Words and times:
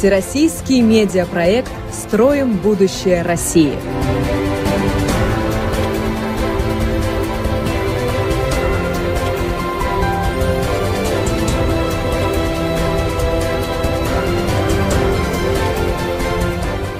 Всероссийский 0.00 0.80
медиапроект 0.80 1.70
«Строим 1.92 2.56
будущее 2.56 3.20
России». 3.20 3.74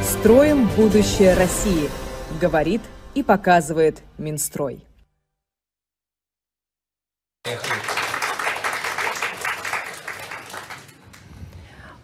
«Строим 0.03 0.69
будущее 0.77 1.33
России», 1.33 1.89
говорит 2.39 2.83
и 3.15 3.23
показывает 3.23 4.03
Минстрой. 4.19 4.85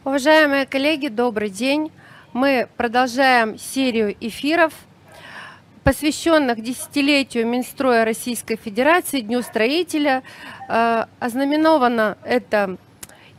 Уважаемые 0.06 0.66
коллеги, 0.66 1.08
добрый 1.08 1.50
день. 1.50 1.90
Мы 2.32 2.68
продолжаем 2.76 3.58
серию 3.58 4.14
эфиров, 4.20 4.72
посвященных 5.82 6.62
десятилетию 6.62 7.44
Минстроя 7.44 8.04
Российской 8.04 8.54
Федерации, 8.54 9.18
Дню 9.18 9.42
строителя. 9.42 10.22
Э, 10.68 11.06
ознаменовано 11.18 12.18
это 12.22 12.76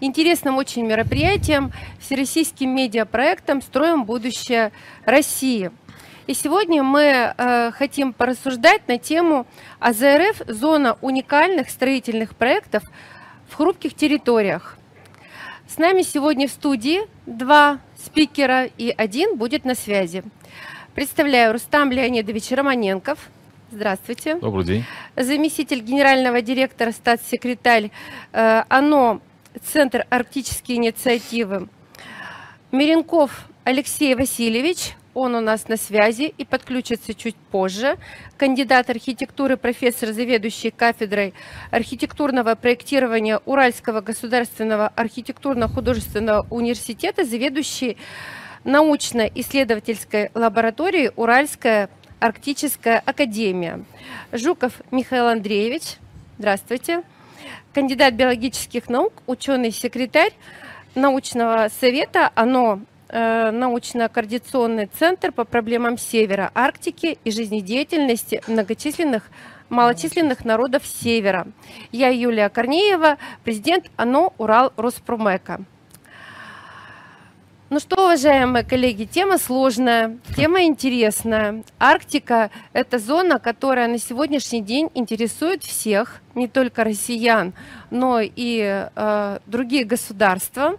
интересным 0.02 0.58
очень 0.58 0.86
мероприятием, 0.86 1.72
всероссийским 2.02 2.70
медиапроектом 2.76 3.62
«Строим 3.62 4.04
будущее 4.04 4.74
России». 5.06 5.72
И 6.28 6.34
сегодня 6.34 6.84
мы 6.84 7.34
э, 7.38 7.72
хотим 7.72 8.12
порассуждать 8.12 8.86
на 8.90 8.98
тему 8.98 9.48
АЗРФ 9.80 10.42
«Зона 10.48 10.98
уникальных 11.00 11.70
строительных 11.70 12.36
проектов 12.36 12.84
в 13.48 13.56
хрупких 13.56 13.94
территориях». 13.94 14.78
С 15.78 15.80
нами 15.80 16.02
сегодня 16.02 16.48
в 16.48 16.52
студии 16.52 17.02
два 17.28 17.78
спикера 18.04 18.66
и 18.66 18.92
один 18.98 19.38
будет 19.38 19.64
на 19.64 19.76
связи. 19.76 20.24
Представляю 20.96 21.54
Рустам 21.54 21.92
Леонидович 21.92 22.50
Романенков. 22.50 23.20
Здравствуйте. 23.70 24.38
Добрый 24.38 24.66
день. 24.66 24.86
Заместитель 25.16 25.82
генерального 25.82 26.42
директора, 26.42 26.92
статс-секретарь 26.92 27.92
э, 28.34 28.64
ОНО 28.70 29.22
Центр 29.72 30.08
арктические 30.10 30.80
инициативы. 30.80 31.68
Миренков 32.72 33.46
Алексей 33.64 34.16
Васильевич, 34.16 34.96
он 35.18 35.34
у 35.34 35.42
нас 35.42 35.68
на 35.68 35.78
связи 35.78 36.32
и 36.38 36.46
подключится 36.46 37.16
чуть 37.16 37.36
позже. 37.36 37.98
Кандидат 38.38 38.92
архитектуры, 38.92 39.58
профессор, 39.58 40.14
заведующий 40.14 40.70
кафедрой 40.70 41.34
архитектурного 41.72 42.54
проектирования 42.54 43.40
Уральского 43.46 44.02
государственного 44.02 44.94
архитектурно-художественного 44.96 46.46
университета, 46.52 47.26
заведующий 47.26 47.98
научно-исследовательской 48.64 50.30
лабораторией 50.36 51.10
Уральская 51.16 51.90
арктическая 52.20 53.02
академия. 53.04 53.84
Жуков 54.32 54.74
Михаил 54.92 55.26
Андреевич, 55.26 55.96
здравствуйте 56.38 57.02
кандидат 57.74 58.14
биологических 58.14 58.88
наук, 58.88 59.14
ученый-секретарь 59.26 60.34
научного 60.94 61.70
совета, 61.80 62.32
оно 62.36 62.82
научно-координационный 63.10 64.88
центр 64.88 65.32
по 65.32 65.46
проблемам 65.46 65.98
Севера, 65.98 66.52
Арктики 66.54 67.18
и 67.24 67.32
жизнедеятельности 67.32 68.42
многочисленных 68.48 69.24
малочисленных 69.70 70.46
народов 70.46 70.86
Севера. 70.86 71.48
Я 71.92 72.10
Юлия 72.10 72.50
Корнеева, 72.50 73.18
президент 73.44 73.92
ОНО 73.98 74.34
«Урал 74.38 74.74
Роспромека». 74.78 75.62
Ну 77.70 77.82
что, 77.82 78.06
уважаемые 78.06 78.64
коллеги, 78.64 79.04
тема 79.04 79.38
сложная, 79.38 80.20
тема 80.38 80.64
интересная. 80.64 81.66
Арктика– 81.78 82.50
это 82.74 82.98
зона, 82.98 83.40
которая 83.40 83.90
на 83.90 83.98
сегодняшний 83.98 84.62
день 84.62 84.90
интересует 84.94 85.66
всех, 85.66 86.22
не 86.34 86.48
только 86.48 86.86
россиян, 86.86 87.54
но 87.92 88.22
и 88.22 88.88
э, 88.96 89.40
другие 89.48 89.84
государства. 89.84 90.78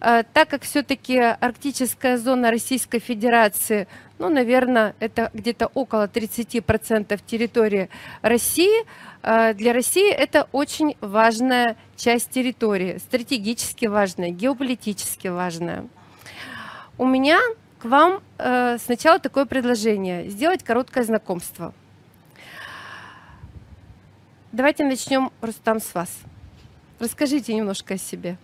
Э, 0.00 0.22
так 0.32 0.48
как 0.48 0.62
все-таки 0.62 1.18
арктическая 1.18 2.16
зона 2.16 2.50
Российской 2.50 3.00
Федерации, 3.00 3.86
ну, 4.18 4.28
наверное, 4.28 4.94
это 4.98 5.30
где-то 5.34 5.66
около 5.74 6.06
30% 6.08 7.20
территории 7.26 7.90
России, 8.22 8.84
э, 9.22 9.54
для 9.54 9.72
России 9.72 10.10
это 10.10 10.48
очень 10.52 10.96
важная 11.00 11.76
часть 11.96 12.30
территории, 12.30 12.98
стратегически 12.98 13.86
важная, 13.86 14.30
геополитически 14.30 15.28
важная. 15.28 15.86
У 16.96 17.06
меня 17.06 17.38
к 17.78 17.84
вам 17.84 18.22
э, 18.38 18.78
сначала 18.78 19.18
такое 19.18 19.46
предложение. 19.46 20.28
Сделать 20.30 20.62
короткое 20.62 21.04
знакомство. 21.04 21.74
Давайте 24.52 24.84
начнем, 24.84 25.30
Рустам, 25.40 25.80
с 25.80 25.94
вас. 25.94 26.10
Расскажите 26.98 27.54
немножко 27.54 27.94
о 27.94 27.98
себе. 27.98 28.36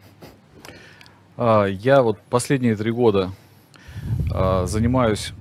А, 1.36 1.66
я 1.66 2.02
вот 2.02 2.18
последние 2.30 2.76
три 2.76 2.90
года 2.90 3.30
а, 4.32 4.66
занимаюсь 4.66 5.32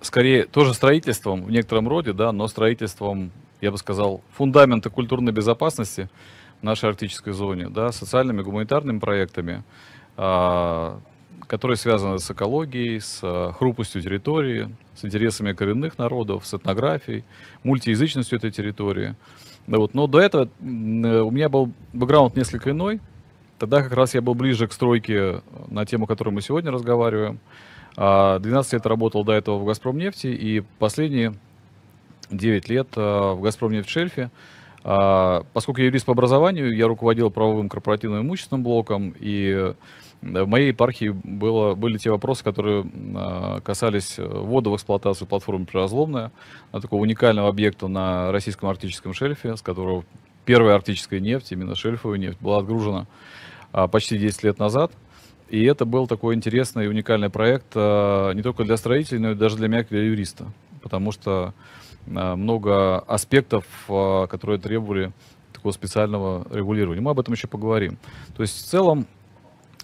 скорее 0.00 0.44
тоже 0.44 0.74
строительством 0.74 1.44
в 1.44 1.50
некотором 1.50 1.88
роде, 1.88 2.12
да, 2.12 2.32
но 2.32 2.48
строительством, 2.48 3.30
я 3.60 3.70
бы 3.70 3.78
сказал, 3.78 4.22
фундамента 4.32 4.90
культурной 4.90 5.32
безопасности 5.32 6.08
в 6.60 6.64
нашей 6.64 6.88
арктической 6.88 7.32
зоне, 7.32 7.68
да, 7.68 7.92
социальными, 7.92 8.42
гуманитарными 8.42 8.98
проектами, 8.98 9.62
а, 10.16 10.98
которые 11.46 11.76
связаны 11.76 12.18
с 12.18 12.28
экологией, 12.28 13.00
с 13.00 13.52
хрупкостью 13.56 14.02
территории, 14.02 14.74
с 14.96 15.04
интересами 15.04 15.52
коренных 15.52 15.96
народов, 15.96 16.44
с 16.44 16.54
этнографией, 16.54 17.24
мультиязычностью 17.62 18.38
этой 18.38 18.50
территории. 18.50 19.14
Да, 19.66 19.78
вот. 19.78 19.94
Но 19.94 20.06
до 20.06 20.20
этого 20.20 20.44
э, 20.44 20.48
у 20.58 21.30
меня 21.30 21.48
был 21.48 21.72
бэкграунд 21.92 22.34
несколько 22.36 22.70
иной. 22.70 23.00
Тогда 23.58 23.82
как 23.82 23.92
раз 23.92 24.14
я 24.14 24.20
был 24.20 24.34
ближе 24.34 24.68
к 24.68 24.72
стройке 24.72 25.42
на 25.68 25.86
тему, 25.86 26.04
о 26.04 26.06
которой 26.06 26.30
мы 26.30 26.42
сегодня 26.42 26.70
разговариваем. 26.70 27.38
12 27.96 27.96
а, 27.96 28.76
лет 28.76 28.86
работал 28.86 29.24
до 29.24 29.32
этого 29.32 29.58
в 29.58 29.64
«Газпромнефти», 29.64 30.26
и 30.26 30.62
последние 30.78 31.34
9 32.30 32.68
лет 32.68 32.88
э, 32.94 33.00
в 33.00 33.40
«Газпромнефть-шельфе». 33.40 34.30
А, 34.84 35.44
поскольку 35.54 35.80
я 35.80 35.86
юрист 35.86 36.04
по 36.04 36.12
образованию, 36.12 36.76
я 36.76 36.86
руководил 36.88 37.30
правовым 37.30 37.70
корпоративным 37.70 38.20
имущественным 38.20 38.62
блоком, 38.62 39.14
и 39.18 39.74
в 40.20 40.46
моей 40.46 40.68
епархии 40.68 41.08
было, 41.08 41.74
были 41.74 41.96
те 41.96 42.10
вопросы, 42.10 42.44
которые 42.44 42.84
а, 43.14 43.60
касались 43.60 44.18
э, 44.18 44.26
ввода 44.26 44.68
в 44.68 44.76
эксплуатацию 44.76 45.26
платформы 45.26 45.64
«Приразломная», 45.64 46.32
такого 46.72 47.00
уникального 47.00 47.48
объекта 47.48 47.88
на 47.88 48.30
российском 48.30 48.68
арктическом 48.68 49.14
шельфе, 49.14 49.56
с 49.56 49.62
которого 49.62 50.04
первая 50.46 50.76
арктическая 50.76 51.20
нефть, 51.20 51.52
именно 51.52 51.74
шельфовая 51.74 52.18
нефть, 52.18 52.38
была 52.40 52.58
отгружена 52.58 53.06
а, 53.72 53.88
почти 53.88 54.16
10 54.16 54.44
лет 54.44 54.58
назад. 54.58 54.92
И 55.50 55.62
это 55.64 55.84
был 55.84 56.06
такой 56.06 56.34
интересный 56.34 56.86
и 56.86 56.88
уникальный 56.88 57.28
проект 57.28 57.72
а, 57.74 58.32
не 58.32 58.42
только 58.42 58.64
для 58.64 58.78
строителей, 58.78 59.20
но 59.20 59.32
и 59.32 59.34
даже 59.34 59.56
для 59.56 59.68
меня, 59.68 59.82
как 59.82 59.92
юриста. 59.92 60.46
Потому 60.82 61.12
что 61.12 61.52
много 62.06 63.00
аспектов, 63.00 63.64
которые 63.88 64.60
требовали 64.60 65.12
такого 65.52 65.72
специального 65.72 66.46
регулирования. 66.54 67.00
Мы 67.00 67.10
об 67.10 67.18
этом 67.18 67.34
еще 67.34 67.48
поговорим. 67.48 67.98
То 68.36 68.42
есть 68.42 68.56
в 68.56 68.64
целом 68.64 69.08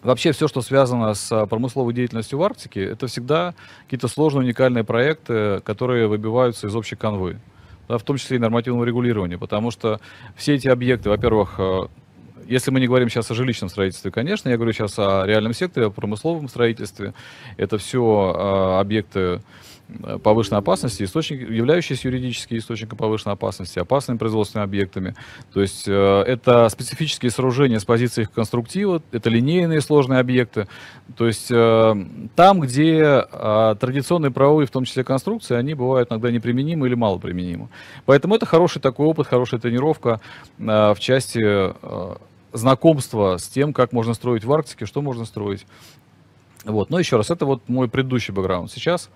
Вообще 0.03 0.33
все, 0.33 0.49
что 0.49 0.63
связано 0.63 1.15
с 1.15 1.31
а, 1.31 1.47
промысловой 1.47 1.95
деятельностью 1.95 2.37
в 2.37 2.43
Арктике, 2.43 2.83
это 2.85 3.07
всегда 3.07 3.55
какие-то 3.85 4.09
сложные 4.09 4.43
уникальные 4.43 4.83
проекты, 4.83 5.61
которые 5.61 6.09
выбиваются 6.09 6.67
из 6.67 6.75
общей 6.75 6.97
канвы, 6.97 7.39
да, 7.89 7.99
в 7.99 8.03
том 8.03 8.17
числе 8.17 8.37
и 8.37 8.41
нормативного 8.41 8.85
регулирования, 8.85 9.39
потому 9.39 9.71
что 9.71 10.01
все 10.37 10.55
эти 10.55 10.69
объекты, 10.69 11.09
во-первых, 11.11 11.55
а, 11.59 11.89
если 12.47 12.71
мы 12.71 12.81
не 12.81 12.87
говорим 12.87 13.09
сейчас 13.09 13.31
о 13.31 13.35
жилищном 13.35 13.71
строительстве, 13.71 14.11
конечно, 14.11 14.49
я 14.49 14.57
говорю 14.57 14.73
сейчас 14.73 14.99
о 14.99 15.25
реальном 15.27 15.55
секторе, 15.55 15.87
о 15.87 15.91
промысловом 15.91 16.49
строительстве, 16.49 17.15
это 17.57 17.79
все 17.79 18.35
э, 18.37 18.81
объекты 18.81 19.19
Э, 19.19 19.39
повышенной 20.23 20.59
опасности, 20.61 21.03
источник, 21.03 21.49
являющиеся 21.49 22.09
юридически 22.09 22.59
источником 22.59 22.99
повышенной 22.99 23.35
опасности, 23.35 23.79
опасными 23.79 24.19
производственными 24.19 24.69
объектами. 24.69 25.15
То 25.53 25.61
есть 25.61 25.87
э, 25.87 26.23
это 26.27 26.69
специфические 26.69 27.31
сооружения 27.31 27.79
с 27.79 27.85
позиции 27.85 28.23
их 28.23 28.33
конструктива, 28.33 29.03
это 29.13 29.31
линейные 29.31 29.81
сложные 29.81 30.21
объекты. 30.21 30.69
То 31.17 31.27
есть 31.27 31.51
э, 31.51 32.07
там, 32.35 32.61
где 32.61 33.25
э, 33.31 33.77
традиционные 33.79 34.31
правовые, 34.31 34.67
в 34.67 34.71
том 34.71 34.85
числе 34.85 35.05
конструкции, 35.05 35.57
они 35.57 35.75
бывают 35.75 36.11
иногда 36.11 36.31
неприменимы 36.31 36.87
или 36.87 36.95
малоприменимы. 36.95 37.69
Поэтому 38.07 38.35
это 38.35 38.47
хороший 38.47 38.81
такой 38.81 39.07
опыт, 39.07 39.27
хорошая 39.27 39.61
тренировка 39.61 40.21
э, 40.59 40.95
в 40.95 40.97
части 40.99 41.41
э, 41.43 42.15
знакомства 42.53 43.37
с 43.39 43.49
тем, 43.49 43.73
как 43.73 43.93
можно 43.93 44.15
строить 44.15 44.45
в 44.45 44.53
Арктике, 44.53 44.87
что 44.87 45.03
можно 45.03 45.25
строить. 45.25 45.67
Вот. 46.65 46.91
Но 46.91 46.99
еще 46.99 47.17
раз, 47.17 47.31
это 47.31 47.47
вот 47.47 47.69
мой 47.69 47.89
предыдущий 47.89 48.33
бэкграунд. 48.33 48.71
Сейчас 48.71 49.11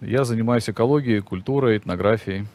я 0.00 0.24
занимаюсь 0.24 0.68
экологией, 0.68 1.20
культурой, 1.20 1.78
этнографией. 1.78 2.46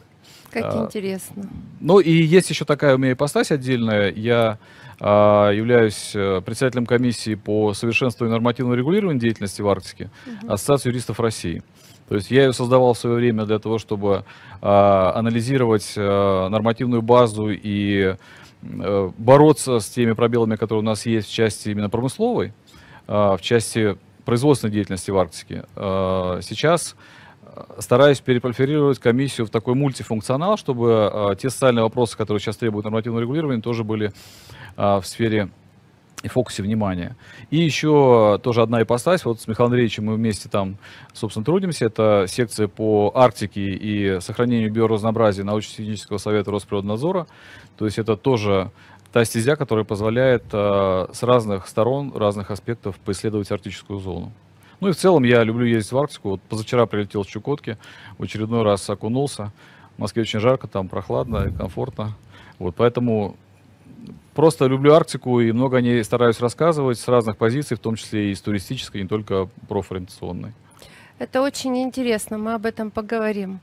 Как 0.50 0.64
а, 0.64 0.84
интересно. 0.84 1.44
Ну 1.80 1.98
и 1.98 2.10
есть 2.10 2.50
еще 2.50 2.64
такая 2.64 2.94
у 2.94 2.98
меня 2.98 3.12
ипостась 3.12 3.50
отдельная. 3.50 4.12
Я 4.12 4.58
а, 5.00 5.50
являюсь 5.50 6.12
э, 6.14 6.42
председателем 6.44 6.86
комиссии 6.86 7.34
по 7.34 7.72
совершенствованию 7.72 8.32
нормативного 8.32 8.74
регулирования 8.76 9.18
деятельности 9.18 9.62
в 9.62 9.68
Арктике 9.68 10.10
угу. 10.26 10.52
Ассоциации 10.52 10.90
юристов 10.90 11.20
России. 11.20 11.62
То 12.08 12.16
есть 12.16 12.30
я 12.30 12.44
ее 12.44 12.52
создавал 12.52 12.92
в 12.92 12.98
свое 12.98 13.16
время 13.16 13.46
для 13.46 13.58
того, 13.58 13.78
чтобы 13.78 14.24
а, 14.60 15.12
анализировать 15.14 15.94
а, 15.96 16.48
нормативную 16.50 17.00
базу 17.00 17.48
и 17.50 18.16
а, 18.62 19.12
бороться 19.16 19.80
с 19.80 19.88
теми 19.88 20.12
пробелами, 20.12 20.56
которые 20.56 20.82
у 20.82 20.86
нас 20.86 21.06
есть 21.06 21.28
в 21.28 21.32
части 21.32 21.70
именно 21.70 21.88
промысловой, 21.88 22.52
а, 23.06 23.36
в 23.36 23.40
части 23.40 23.96
производственной 24.24 24.72
деятельности 24.72 25.10
в 25.10 25.18
Арктике. 25.18 25.64
А, 25.74 26.40
сейчас 26.42 26.96
стараюсь 27.78 28.20
перепрофилировать 28.20 28.98
комиссию 28.98 29.46
в 29.46 29.50
такой 29.50 29.74
мультифункционал, 29.74 30.56
чтобы 30.56 31.10
а, 31.12 31.34
те 31.34 31.50
социальные 31.50 31.82
вопросы, 31.82 32.16
которые 32.16 32.40
сейчас 32.40 32.56
требуют 32.56 32.84
нормативного 32.84 33.22
регулирования, 33.22 33.60
тоже 33.60 33.84
были 33.84 34.12
а, 34.76 35.00
в 35.00 35.06
сфере 35.06 35.50
и 36.22 36.28
фокусе 36.28 36.62
внимания. 36.62 37.16
И 37.50 37.58
еще 37.58 38.38
тоже 38.42 38.62
одна 38.62 38.82
ипостась, 38.82 39.24
вот 39.24 39.40
с 39.40 39.48
Михаилом 39.48 39.72
Андреевичем 39.72 40.06
мы 40.06 40.14
вместе 40.14 40.48
там, 40.48 40.76
собственно, 41.12 41.44
трудимся, 41.44 41.86
это 41.86 42.26
секция 42.28 42.68
по 42.68 43.10
Арктике 43.14 43.60
и 43.60 44.20
сохранению 44.20 44.72
биоразнообразия 44.72 45.44
научно-технического 45.44 46.18
совета 46.18 46.50
Росприроднадзора, 46.52 47.26
то 47.76 47.84
есть 47.84 47.98
это 47.98 48.16
тоже 48.16 48.70
та 49.12 49.24
стезя, 49.24 49.56
которая 49.56 49.84
позволяет 49.84 50.44
э, 50.52 51.06
с 51.12 51.22
разных 51.22 51.66
сторон, 51.66 52.12
разных 52.14 52.50
аспектов 52.50 52.96
поисследовать 52.96 53.50
арктическую 53.50 53.98
зону. 53.98 54.32
Ну 54.82 54.88
и 54.88 54.92
в 54.92 54.96
целом 54.96 55.22
я 55.22 55.44
люблю 55.44 55.64
ездить 55.64 55.92
в 55.92 55.96
Арктику, 55.96 56.30
вот 56.30 56.42
позавчера 56.42 56.86
прилетел 56.86 57.22
в 57.22 57.28
Чукотки, 57.28 57.78
в 58.18 58.24
очередной 58.24 58.64
раз 58.64 58.90
окунулся, 58.90 59.52
в 59.96 60.00
Москве 60.00 60.22
очень 60.22 60.40
жарко, 60.40 60.66
там 60.66 60.88
прохладно 60.88 61.46
и 61.46 61.52
комфортно, 61.56 62.16
вот 62.58 62.74
поэтому 62.74 63.36
Просто 64.34 64.66
люблю 64.66 64.92
Арктику 64.94 65.40
и 65.40 65.52
много 65.52 65.76
о 65.76 65.80
ней 65.80 66.02
стараюсь 66.02 66.40
рассказывать 66.40 66.98
с 66.98 67.06
разных 67.06 67.36
позиций, 67.36 67.76
в 67.76 67.80
том 67.80 67.94
числе 67.94 68.32
и 68.32 68.34
с 68.34 68.40
туристической, 68.40 69.02
не 69.02 69.06
только 69.06 69.48
профориентационной. 69.68 70.52
Это 71.20 71.42
очень 71.42 71.78
интересно, 71.78 72.36
мы 72.36 72.54
об 72.54 72.66
этом 72.66 72.90
поговорим. 72.90 73.60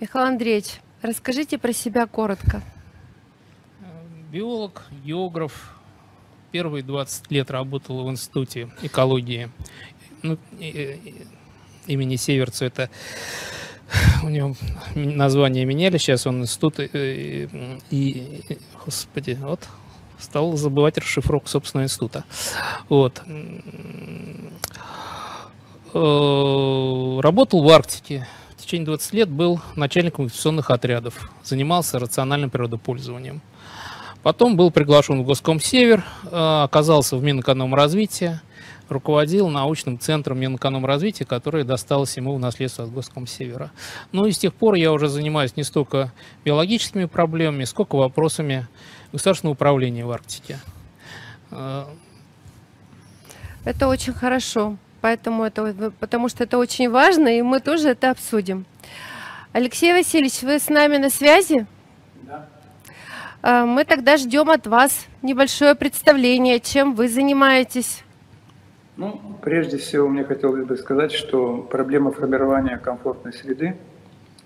Михаил 0.00 0.26
Андреевич, 0.26 0.80
расскажите 1.02 1.58
про 1.58 1.72
себя 1.72 2.06
коротко. 2.06 2.62
Биолог, 4.32 4.82
географ. 5.04 5.76
Первые 6.50 6.82
20 6.82 7.30
лет 7.30 7.50
работал 7.50 8.02
в 8.04 8.10
Институте 8.10 8.70
экологии 8.82 9.50
ну, 10.22 10.38
имени 11.86 12.16
Северца. 12.16 12.66
Это 12.66 12.90
у 14.22 14.28
него 14.28 14.54
название 14.94 15.64
меняли, 15.64 15.98
сейчас 15.98 16.26
он 16.26 16.42
институт 16.42 16.80
и, 16.80 17.48
и, 17.90 18.58
господи, 18.84 19.38
вот 19.40 19.60
стал 20.18 20.56
забывать 20.56 20.98
расшифровку 20.98 21.48
собственного 21.48 21.86
института. 21.86 22.24
Вот. 22.88 23.22
Э, 25.94 27.20
работал 27.20 27.62
в 27.62 27.68
Арктике. 27.68 28.26
В 28.56 28.62
течение 28.62 28.86
20 28.86 29.12
лет 29.14 29.30
был 29.30 29.60
начальником 29.76 30.24
инвестиционных 30.24 30.70
отрядов. 30.70 31.30
Занимался 31.44 31.98
рациональным 31.98 32.50
природопользованием. 32.50 33.40
Потом 34.22 34.56
был 34.56 34.70
приглашен 34.70 35.22
в 35.22 35.24
Госком 35.24 35.60
Север, 35.60 36.04
э, 36.24 36.62
оказался 36.64 37.16
в 37.16 37.22
Минэкономразвития, 37.22 38.42
руководил 38.88 39.48
научным 39.48 39.98
центром 39.98 40.40
Минэкономразвития, 40.40 41.26
который 41.26 41.64
досталось 41.64 42.16
ему 42.16 42.34
в 42.34 42.38
наследство 42.38 42.84
от 42.84 42.92
Госком 42.92 43.26
Севера. 43.26 43.70
Ну 44.12 44.26
и 44.26 44.32
с 44.32 44.38
тех 44.38 44.54
пор 44.54 44.74
я 44.74 44.92
уже 44.92 45.08
занимаюсь 45.08 45.56
не 45.56 45.62
столько 45.62 46.12
биологическими 46.44 47.06
проблемами, 47.06 47.64
сколько 47.64 47.96
вопросами 47.96 48.66
государственного 49.12 49.54
управления 49.54 50.04
в 50.04 50.10
Арктике. 50.10 50.58
Это 53.64 53.88
очень 53.88 54.12
хорошо, 54.12 54.76
поэтому 55.00 55.44
это, 55.44 55.92
потому 55.98 56.28
что 56.28 56.44
это 56.44 56.58
очень 56.58 56.88
важно, 56.90 57.28
и 57.28 57.42
мы 57.42 57.60
тоже 57.60 57.90
это 57.90 58.10
обсудим. 58.10 58.64
Алексей 59.52 59.92
Васильевич, 59.92 60.42
вы 60.42 60.58
с 60.58 60.68
нами 60.68 60.98
на 60.98 61.10
связи? 61.10 61.66
Да. 62.22 62.48
А, 63.42 63.64
мы 63.64 63.84
тогда 63.84 64.16
ждем 64.16 64.50
от 64.50 64.66
вас 64.66 65.06
небольшое 65.22 65.74
представление, 65.74 66.60
чем 66.60 66.94
вы 66.94 67.08
занимаетесь. 67.08 68.04
Ну, 68.98 69.18
прежде 69.40 69.78
всего, 69.78 70.08
мне 70.08 70.24
хотелось 70.24 70.66
бы 70.66 70.76
сказать, 70.76 71.12
что 71.12 71.62
проблема 71.62 72.12
формирования 72.12 72.76
комфортной 72.76 73.32
среды, 73.32 73.76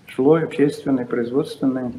жилой, 0.07 0.45
общественной, 0.45 1.05
производственной, 1.05 1.91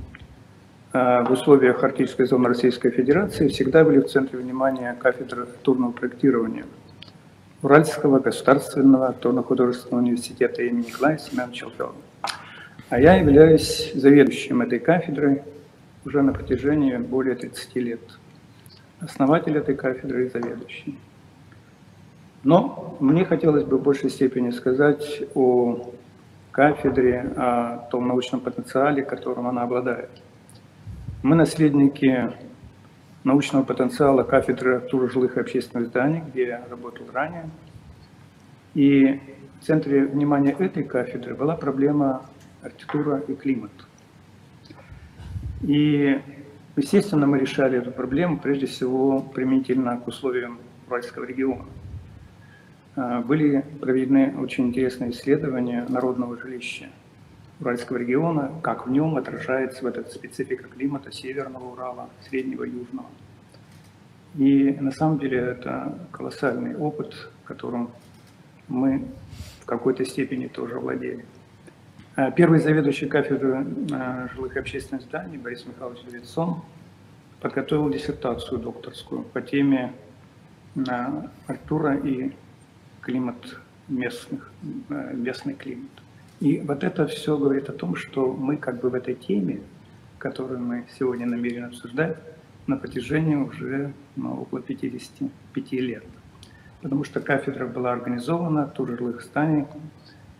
Э, 0.95 1.25
в 1.25 1.33
условиях 1.33 1.83
Арктической 1.83 2.25
зоны 2.27 2.49
Российской 2.49 2.91
Федерации 2.91 3.49
всегда 3.49 3.83
были 3.83 3.99
в 3.99 4.07
центре 4.07 4.39
внимания 4.39 4.97
кафедры 5.01 5.43
архитектурного 5.43 5.91
проектирования 5.91 6.67
Уральского 7.63 8.21
государственного 8.21 9.09
архитектурно-художественного 9.09 10.05
университета 10.05 10.63
имени 10.63 10.87
Николая 10.87 11.19
Семеновича 11.19 11.67
Челфелова. 11.67 11.97
А 12.91 13.01
я 13.01 13.17
являюсь 13.17 13.91
заведующим 13.95 14.63
этой 14.63 14.79
кафедрой 14.79 15.43
уже 16.05 16.23
на 16.23 16.33
протяжении 16.33 16.97
более 16.97 17.35
30 17.35 17.75
лет. 17.77 18.01
Основатель 19.01 19.57
этой 19.57 19.75
кафедры 19.75 20.27
и 20.27 20.29
заведующий. 20.29 20.97
Но 22.45 22.97
мне 23.01 23.25
хотелось 23.25 23.65
бы 23.65 23.79
в 23.79 23.83
большей 23.83 24.11
степени 24.11 24.51
сказать 24.51 25.23
о 25.35 25.91
кафедре, 26.53 27.33
о 27.37 27.89
том 27.91 28.07
научном 28.07 28.41
потенциале, 28.41 29.03
которым 29.03 29.47
она 29.47 29.63
обладает. 29.63 30.11
Мы 31.23 31.37
наследники 31.37 32.31
научного 33.25 33.65
потенциала 33.65 34.23
кафедры 34.23 34.75
архитектуры 34.75 35.11
жилых 35.11 35.37
и 35.39 35.41
общественных 35.41 35.89
зданий, 35.89 36.23
где 36.29 36.47
я 36.47 36.65
работал 36.69 37.07
ранее. 37.13 37.49
И 38.75 39.21
в 39.61 39.65
центре 39.65 40.05
внимания 40.05 40.53
этой 40.53 40.85
кафедры 40.85 41.35
была 41.35 41.57
проблема 41.57 42.27
архитектура 42.63 43.21
и 43.27 43.35
климат. 43.35 43.73
И, 45.63 46.21
естественно, 46.77 47.27
мы 47.27 47.39
решали 47.39 47.79
эту 47.79 47.91
проблему 47.91 48.39
прежде 48.39 48.67
всего 48.67 49.21
применительно 49.23 49.97
к 49.97 50.07
условиям 50.07 50.59
Уральского 50.87 51.25
региона. 51.25 51.65
А, 52.97 53.21
были 53.21 53.65
проведены 53.81 54.37
очень 54.39 54.69
интересные 54.69 55.11
исследования 55.11 55.87
народного 55.89 56.39
жилища– 56.39 56.87
Уральского 57.61 57.99
региона, 57.99 58.53
как 58.63 58.87
в 58.87 58.91
нем 58.91 59.17
отражается 59.17 59.85
в 59.85 59.87
этот 59.87 60.13
специфика 60.13 60.65
климата 60.69 61.13
Северного 61.13 61.73
Урала, 61.73 62.11
Среднего 62.29 62.65
Южного. 62.65 63.07
И 64.35 64.77
на 64.81 64.91
самом 64.91 65.19
деле 65.19 65.39
это 65.39 65.97
колоссальный 66.11 66.77
опыт, 66.77 67.15
которым 67.45 67.91
мы 68.67 69.05
в 69.61 69.67
какой-то 69.67 70.05
степени 70.05 70.49
тоже 70.49 70.79
владели. 70.79 71.25
А 72.17 72.31
первый 72.33 72.59
заведующий 72.59 73.07
кафедры 73.07 73.65
а, 73.93 74.29
жилых 74.35 74.57
и 74.57 74.59
общественных 74.59 75.05
зданий 75.05 75.39
Борис 75.39 75.65
Михайлович 75.67 76.01
Левицон 76.07 76.63
подготовил 77.41 77.89
диссертацию 77.91 78.59
докторскую 78.59 79.23
по 79.23 79.41
теме 79.41 79.93
а, 80.89 81.29
архитектура 81.47 81.97
и 81.97 82.33
климат 83.05 83.59
местных, 83.89 84.51
местный 84.89 85.55
климат. 85.55 85.91
И 86.41 86.61
вот 86.61 86.83
это 86.83 87.07
все 87.07 87.37
говорит 87.37 87.69
о 87.69 87.73
том, 87.73 87.97
что 87.97 88.33
мы 88.33 88.57
как 88.57 88.81
бы 88.81 88.91
в 88.91 88.95
этой 88.95 89.15
теме, 89.15 89.61
которую 90.19 90.61
мы 90.61 90.87
сегодня 90.99 91.27
намерены 91.27 91.67
обсуждать, 91.67 92.17
на 92.67 92.77
протяжении 92.77 93.35
уже 93.35 93.93
ну, 94.17 94.41
около 94.43 94.63
55 94.63 95.73
лет. 95.73 96.05
Потому 96.83 97.05
что 97.05 97.21
кафедра 97.21 97.67
была 97.67 97.93
организована 97.93 98.73
в 98.77 98.87
жилых 98.87 99.23
зданий 99.23 99.67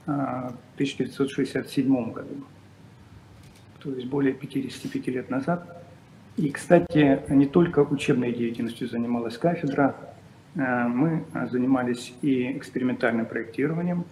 а, 0.07 0.55
в 0.73 0.75
1967 0.75 2.13
году, 2.13 2.45
то 3.79 3.91
есть 3.91 4.07
более 4.07 4.35
55 4.35 5.07
лет 5.09 5.31
назад. 5.31 5.87
И, 6.37 6.51
кстати, 6.51 7.23
не 7.29 7.47
только 7.47 7.81
учебной 7.81 8.33
деятельностью 8.33 8.89
занималась 8.89 9.39
кафедра, 9.39 9.95
мы 10.55 11.25
занимались 11.51 12.15
и 12.23 12.57
экспериментальным 12.57 13.27
проектированием, 13.27 14.05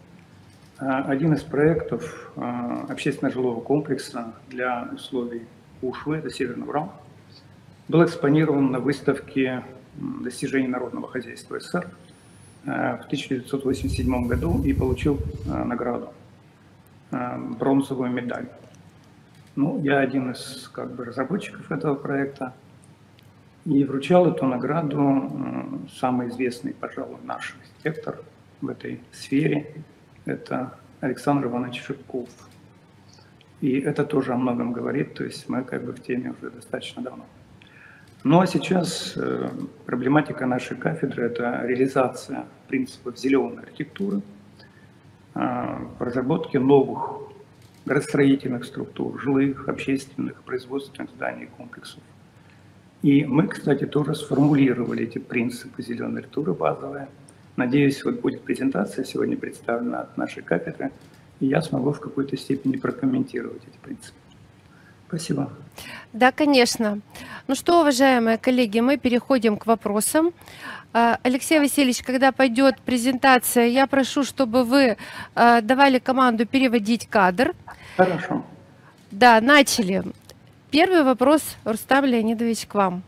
а, 0.85 1.03
один 1.03 1.33
из 1.35 1.43
проектов 1.43 2.33
а, 2.35 2.87
общественного 2.89 3.33
жилого 3.33 3.61
комплекса 3.61 4.35
для 4.49 4.89
условий 4.93 5.43
УШВ, 5.81 6.09
это 6.09 6.29
Северный 6.29 6.67
Урал, 6.67 6.93
был 7.87 8.05
экспонирован 8.05 8.73
на 8.73 8.81
выставке 8.81 9.63
достижений 9.95 10.67
народного 10.67 11.07
хозяйства 11.07 11.61
СССР 11.61 11.89
а, 12.67 12.97
в 12.97 13.05
1987 13.05 14.27
году 14.27 14.61
и 14.65 14.73
получил 14.73 15.21
награду, 15.47 16.13
бронзовую 17.13 18.11
медаль. 18.11 18.49
Ну, 19.55 19.81
я 19.83 20.01
один 20.01 20.33
из 20.33 20.69
как 20.73 20.93
бы, 20.95 21.05
разработчиков 21.05 21.71
этого 21.71 21.95
проекта 21.95 22.55
и 23.65 23.85
вручал 23.85 24.27
эту 24.27 24.47
награду 24.47 25.83
самый 26.01 26.29
известный, 26.29 26.75
пожалуй, 26.75 27.19
наш 27.25 27.57
архитектор 27.61 28.21
в 28.61 28.69
этой 28.69 29.01
сфере, 29.13 29.75
это 30.25 30.79
Александр 31.01 31.47
Иванович 31.47 31.83
Шипков. 31.83 32.29
И 33.61 33.79
это 33.79 34.05
тоже 34.05 34.33
о 34.33 34.37
многом 34.37 34.73
говорит, 34.73 35.15
то 35.15 35.25
есть 35.25 35.49
мы 35.49 35.63
как 35.63 35.85
бы 35.85 35.93
в 35.93 36.03
теме 36.03 36.33
уже 36.33 36.51
достаточно 36.51 37.03
давно. 37.03 37.25
Ну 38.25 38.41
а 38.41 38.47
сейчас 38.47 39.15
э, 39.17 39.51
проблематика 39.85 40.47
нашей 40.47 40.77
кафедры– 40.77 41.25
это 41.25 41.63
реализация 41.65 42.47
принципов 42.69 43.19
зеленой 43.19 43.65
архитектуры, 43.65 44.23
э, 45.35 45.79
разработки 45.99 46.57
новых 46.57 47.21
градостроительных 47.85 48.65
структур, 48.65 49.21
жилых, 49.21 49.69
общественных, 49.69 50.43
производственных 50.43 51.11
зданий, 51.11 51.47
комплексов. 51.47 52.01
И 53.03 53.25
мы, 53.25 53.49
кстати, 53.49 53.85
тоже 53.85 54.15
сформулировали 54.15 55.05
эти 55.05 55.19
принципы 55.19 55.83
зеленой 55.83 56.21
архитектуры 56.21 56.55
базовые. 56.55 57.09
Надеюсь, 57.57 58.05
вот 58.05 58.21
будет 58.21 58.43
презентация 58.43 59.05
сегодня 59.05 59.37
представлена 59.37 60.01
от 60.03 60.17
нашей 60.17 60.43
кафедры, 60.43 60.91
и 61.41 61.47
я 61.47 61.61
смогу 61.61 61.93
в 61.93 62.01
какой-то 62.01 62.37
степени 62.37 62.77
прокомментировать 62.77 63.63
эти 63.67 63.77
принципы. 63.83 64.17
Спасибо. 65.09 65.53
Да, 66.13 66.33
конечно. 66.33 67.01
Ну 67.49 67.55
что, 67.55 67.81
уважаемые 67.81 68.39
коллеги, 68.39 68.81
мы 68.81 68.97
переходим 68.97 69.59
к 69.59 69.67
вопросам. 69.67 70.33
А, 70.95 71.19
Алексей 71.23 71.59
Васильевич, 71.59 72.03
когда 72.03 72.33
пойдет 72.33 72.79
презентация, 72.81 73.67
я 73.67 73.87
прошу, 73.87 74.25
чтобы 74.25 74.65
вы 74.65 74.97
а, 75.35 75.61
давали 75.61 75.99
команду 75.99 76.47
переводить 76.47 77.09
кадр. 77.09 77.55
Хорошо. 77.97 78.45
Да, 79.11 79.41
начали. 79.41 80.05
Первый 80.73 81.03
вопрос, 81.03 81.43
Рустам 81.65 82.07
Леонидович, 82.07 82.67
к 82.67 82.75
вам. 82.75 83.03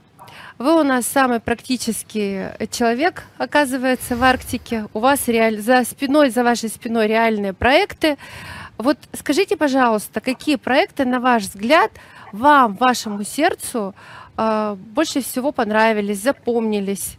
Вы 0.59 0.79
у 0.79 0.83
нас 0.83 1.07
самый 1.07 1.41
практический 1.41 2.49
человек, 2.71 3.25
оказывается, 3.39 4.17
в 4.17 4.23
Арктике. 4.23 4.85
У 4.93 4.99
вас 4.99 5.29
реаль... 5.29 5.59
за 5.59 5.83
спиной, 5.85 6.29
за 6.29 6.45
вашей 6.45 6.69
спиной 6.69 7.07
реальные 7.07 7.55
проекты. 7.55 8.19
Вот 8.77 8.99
скажите, 9.15 9.57
пожалуйста, 9.57 10.21
какие 10.21 10.57
проекты, 10.57 11.07
на 11.07 11.21
ваш 11.21 11.45
взгляд, 11.45 11.91
вам, 12.33 12.75
вашему 12.75 13.25
сердцу 13.25 13.95
э, 14.37 14.77
больше 14.79 15.23
всего 15.23 15.51
понравились, 15.51 16.23
запомнились? 16.23 17.17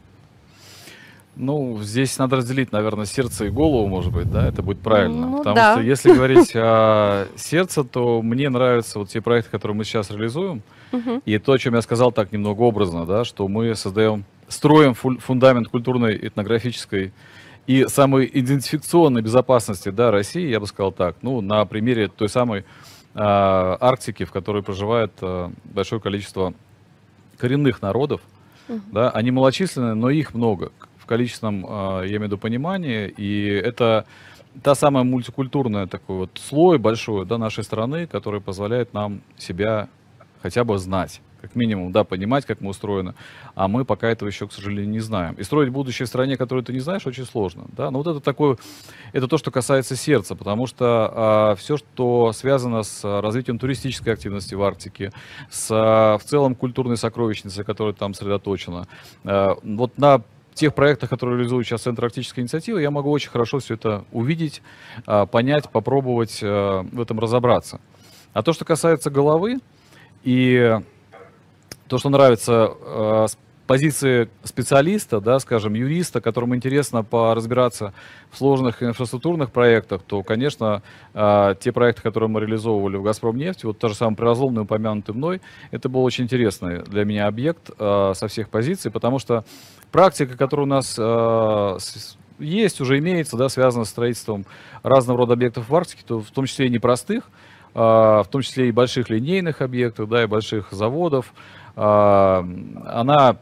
Ну, 1.37 1.79
здесь 1.81 2.17
надо 2.17 2.37
разделить, 2.37 2.71
наверное, 2.71 3.05
сердце 3.05 3.45
и 3.45 3.49
голову, 3.49 3.87
может 3.87 4.13
быть, 4.13 4.31
да, 4.31 4.47
это 4.47 4.61
будет 4.61 4.79
правильно. 4.79 5.27
Ну, 5.27 5.37
Потому 5.39 5.55
да. 5.55 5.73
что 5.73 5.81
если 5.81 6.13
говорить 6.13 6.51
о 6.55 7.27
сердце, 7.35 7.83
то 7.83 8.21
мне 8.21 8.49
нравятся 8.49 8.99
вот 8.99 9.09
те 9.09 9.19
проекты, 9.19 9.51
которые 9.51 9.75
мы 9.75 9.83
сейчас 9.83 10.11
реализуем. 10.11 10.61
И 11.25 11.37
то, 11.39 11.51
о 11.51 11.57
чем 11.57 11.75
я 11.75 11.81
сказал 11.81 12.13
так 12.13 12.31
немного 12.31 12.61
образно, 12.61 13.05
да, 13.05 13.25
что 13.25 13.49
мы 13.49 13.75
создаем, 13.75 14.23
строим 14.47 14.93
фу- 14.93 15.17
фундамент 15.17 15.67
культурной, 15.67 16.15
этнографической 16.15 17.11
и 17.67 17.85
самой 17.87 18.29
идентификационной 18.31 19.21
безопасности 19.21 19.89
да, 19.89 20.11
России, 20.11 20.47
я 20.47 20.61
бы 20.61 20.67
сказал 20.67 20.93
так, 20.93 21.17
ну, 21.21 21.41
на 21.41 21.65
примере 21.65 22.07
той 22.07 22.29
самой 22.29 22.63
а, 23.13 23.77
Арктики, 23.81 24.23
в 24.23 24.31
которой 24.31 24.63
проживает 24.63 25.11
а, 25.21 25.51
большое 25.65 25.99
количество 25.99 26.53
коренных 27.37 27.81
народов, 27.81 28.21
да, 28.91 29.09
они 29.09 29.31
малочисленные, 29.31 29.95
но 29.95 30.09
их 30.09 30.33
много 30.33 30.71
в 31.05 31.07
количественном, 31.07 31.65
а, 31.69 32.01
я 32.01 32.09
имею 32.09 32.21
в 32.21 32.23
виду, 32.23 32.37
понимании, 32.39 33.07
и 33.07 33.47
это 33.47 34.05
та 34.63 34.73
самая 34.73 35.03
мультикультурная 35.03 35.85
такой 35.85 36.17
вот 36.17 36.31
слой 36.35 36.79
большой, 36.79 37.25
да, 37.25 37.37
нашей 37.37 37.63
страны, 37.63 38.07
который 38.07 38.41
позволяет 38.41 38.93
нам 38.93 39.21
себя 39.37 39.87
хотя 40.41 40.63
бы 40.63 40.77
знать, 40.79 41.21
как 41.41 41.55
минимум, 41.55 41.91
да, 41.91 42.03
понимать, 42.03 42.45
как 42.45 42.61
мы 42.61 42.69
устроены, 42.71 43.13
а 43.53 43.67
мы 43.67 43.85
пока 43.85 44.09
этого 44.09 44.29
еще, 44.29 44.47
к 44.47 44.51
сожалению, 44.53 44.89
не 44.89 44.99
знаем. 44.99 45.35
И 45.35 45.43
строить 45.43 45.69
будущее 45.69 46.05
в 46.05 46.09
стране, 46.09 46.37
которую 46.37 46.63
ты 46.63 46.73
не 46.73 46.79
знаешь, 46.79 47.05
очень 47.05 47.25
сложно, 47.25 47.65
да, 47.75 47.91
но 47.91 47.99
вот 47.99 48.07
это 48.07 48.19
такое, 48.19 48.57
это 49.13 49.27
то, 49.27 49.37
что 49.37 49.51
касается 49.51 49.95
сердца, 49.95 50.35
потому 50.35 50.65
что 50.65 51.55
все, 51.59 51.77
что 51.77 52.31
связано 52.33 52.81
с 52.81 53.01
а, 53.03 53.21
развитием 53.21 53.59
туристической 53.59 54.13
активности 54.13 54.55
в 54.55 54.63
Арктике, 54.63 55.11
с 55.51 55.67
а, 55.71 56.17
в 56.17 56.23
целом 56.23 56.55
культурной 56.55 56.97
сокровищницей, 56.97 57.63
которая 57.63 57.93
там 57.93 58.13
сосредоточена, 58.13 58.87
а, 59.23 59.57
вот 59.63 59.97
на 59.97 60.21
тех 60.55 60.73
проектах, 60.73 61.09
которые 61.09 61.37
реализует 61.37 61.67
сейчас 61.67 61.81
Центр 61.81 62.05
Арктической 62.05 62.41
инициативы, 62.41 62.81
я 62.81 62.89
могу 62.89 63.11
очень 63.11 63.29
хорошо 63.29 63.59
все 63.59 63.75
это 63.75 64.05
увидеть, 64.11 64.61
а, 65.05 65.25
понять, 65.25 65.69
попробовать 65.69 66.39
а, 66.41 66.81
в 66.81 66.99
этом 66.99 67.19
разобраться. 67.19 67.79
А 68.33 68.41
то, 68.41 68.53
что 68.53 68.65
касается 68.65 69.09
головы 69.09 69.59
и 70.23 70.79
то, 71.87 71.97
что 71.99 72.09
нравится 72.09 72.71
э, 72.81 73.27
позиции 73.67 74.29
специалиста, 74.43 75.19
да, 75.19 75.39
скажем, 75.39 75.73
юриста, 75.73 76.21
которому 76.21 76.55
интересно 76.55 77.03
поразбираться 77.03 77.93
в 78.31 78.37
сложных 78.37 78.83
инфраструктурных 78.83 79.51
проектах, 79.51 80.01
то, 80.03 80.23
конечно, 80.23 80.83
э, 81.13 81.55
те 81.59 81.71
проекты, 81.71 82.01
которые 82.01 82.29
мы 82.29 82.41
реализовывали 82.41 82.97
в 82.97 83.03
«Газпромнефти», 83.03 83.65
вот 83.65 83.79
та 83.79 83.87
же 83.87 83.95
самая 83.95 84.15
приразломная, 84.15 84.63
упомянутый 84.63 85.15
мной, 85.15 85.41
это 85.71 85.89
был 85.89 86.03
очень 86.03 86.25
интересный 86.25 86.83
для 86.83 87.05
меня 87.05 87.27
объект 87.27 87.71
э, 87.77 88.13
со 88.15 88.27
всех 88.27 88.49
позиций, 88.49 88.91
потому 88.91 89.19
что 89.19 89.43
практика, 89.91 90.37
которая 90.37 90.65
у 90.65 90.69
нас 90.69 90.93
с- 90.95 92.17
есть, 92.39 92.81
уже 92.81 92.99
имеется, 92.99 93.37
да, 93.37 93.49
связана 93.49 93.85
с 93.85 93.89
строительством 93.89 94.45
разного 94.83 95.19
рода 95.19 95.33
объектов 95.33 95.69
в 95.69 95.75
Арктике, 95.75 96.03
то 96.05 96.19
в 96.19 96.31
том 96.31 96.45
числе 96.45 96.67
и 96.67 96.69
непростых, 96.69 97.29
а, 97.73 98.23
в 98.23 98.27
том 98.27 98.41
числе 98.41 98.69
и 98.69 98.71
больших 98.71 99.09
линейных 99.09 99.61
объектов, 99.61 100.09
да, 100.09 100.23
и 100.23 100.27
больших 100.27 100.71
заводов, 100.71 101.33
а, 101.75 102.45
она 102.85 103.37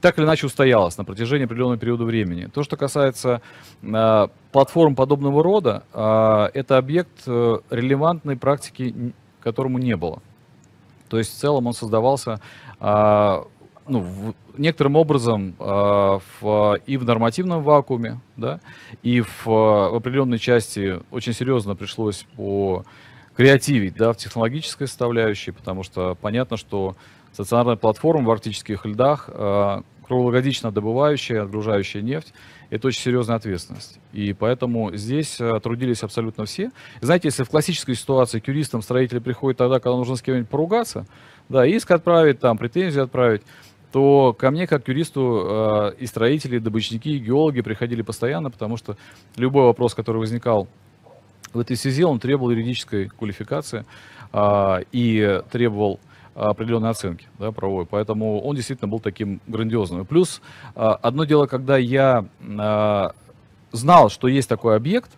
так 0.00 0.18
или 0.18 0.24
иначе 0.24 0.46
устоялась 0.46 0.98
на 0.98 1.04
протяжении 1.04 1.44
определенного 1.44 1.78
периода 1.78 2.04
времени. 2.04 2.46
То, 2.46 2.62
что 2.62 2.76
касается 2.76 3.40
а, 3.82 4.30
платформ 4.52 4.94
подобного 4.94 5.42
рода, 5.42 5.84
а, 5.92 6.50
это 6.54 6.78
объект 6.78 7.22
э, 7.26 7.58
релевантной 7.70 8.36
практики, 8.36 9.12
которому 9.40 9.78
не 9.78 9.96
было. 9.96 10.20
То 11.08 11.18
есть 11.18 11.32
в 11.32 11.38
целом 11.38 11.66
он 11.66 11.72
создавался 11.72 12.40
а, 12.80 13.46
ну, 13.86 14.00
в- 14.00 14.34
некоторым 14.56 14.96
образом 14.96 15.54
а, 15.58 16.20
в, 16.40 16.78
и 16.86 16.96
в 16.96 17.04
нормативном 17.04 17.62
вакууме, 17.62 18.20
да, 18.36 18.60
и 19.02 19.20
в, 19.20 19.46
а, 19.46 19.90
в 19.90 19.94
определенной 19.94 20.38
части 20.38 21.00
очень 21.10 21.32
серьезно 21.32 21.74
пришлось 21.74 22.26
по 22.36 22.84
креативить 23.34 23.94
да, 23.94 24.12
в 24.12 24.16
технологической 24.16 24.88
составляющей, 24.88 25.52
потому 25.52 25.84
что 25.84 26.16
понятно, 26.20 26.56
что 26.56 26.96
стационарная 27.32 27.76
платформа 27.76 28.26
в 28.26 28.30
арктических 28.30 28.84
льдах, 28.86 29.28
а, 29.28 29.82
круглогодично 30.06 30.72
добывающая, 30.72 31.42
отгружающая 31.42 32.00
нефть, 32.00 32.32
это 32.70 32.88
очень 32.88 33.02
серьезная 33.02 33.36
ответственность. 33.36 34.00
И 34.12 34.32
поэтому 34.32 34.94
здесь 34.96 35.38
а, 35.40 35.60
трудились 35.60 36.02
абсолютно 36.02 36.46
все. 36.46 36.70
Знаете, 37.00 37.28
если 37.28 37.44
в 37.44 37.50
классической 37.50 37.94
ситуации 37.94 38.40
к 38.40 38.48
юристам 38.48 38.82
строители 38.82 39.18
приходят 39.18 39.58
тогда, 39.58 39.80
когда 39.80 39.96
нужно 39.96 40.16
с 40.16 40.22
кем-нибудь 40.22 40.48
поругаться, 40.48 41.06
да, 41.48 41.66
иск 41.66 41.90
отправить, 41.90 42.40
там, 42.40 42.58
претензии 42.58 43.00
отправить, 43.00 43.42
то 43.92 44.34
ко 44.38 44.50
мне, 44.50 44.66
как 44.66 44.84
к 44.84 44.88
юристу, 44.88 45.46
э, 45.48 45.92
и 45.98 46.06
строители, 46.06 46.56
и 46.56 46.60
добычники, 46.60 47.08
и 47.08 47.18
геологи 47.18 47.62
приходили 47.62 48.02
постоянно, 48.02 48.50
потому 48.50 48.76
что 48.76 48.96
любой 49.36 49.64
вопрос, 49.64 49.94
который 49.94 50.18
возникал 50.18 50.68
в 51.52 51.58
этой 51.58 51.76
связи, 51.76 52.02
он 52.02 52.18
требовал 52.18 52.50
юридической 52.50 53.08
квалификации 53.08 53.86
а, 54.32 54.80
и 54.92 55.42
требовал 55.50 56.00
определенной 56.38 56.90
оценки 56.90 57.26
да, 57.38 57.50
правовой. 57.50 57.84
Поэтому 57.86 58.40
он 58.40 58.54
действительно 58.54 58.88
был 58.88 59.00
таким 59.00 59.40
грандиозным. 59.46 60.06
Плюс 60.06 60.40
а, 60.74 60.94
одно 60.94 61.24
дело, 61.24 61.46
когда 61.46 61.76
я 61.76 62.26
а, 62.40 63.12
знал, 63.72 64.08
что 64.08 64.28
есть 64.28 64.48
такой 64.48 64.76
объект, 64.76 65.10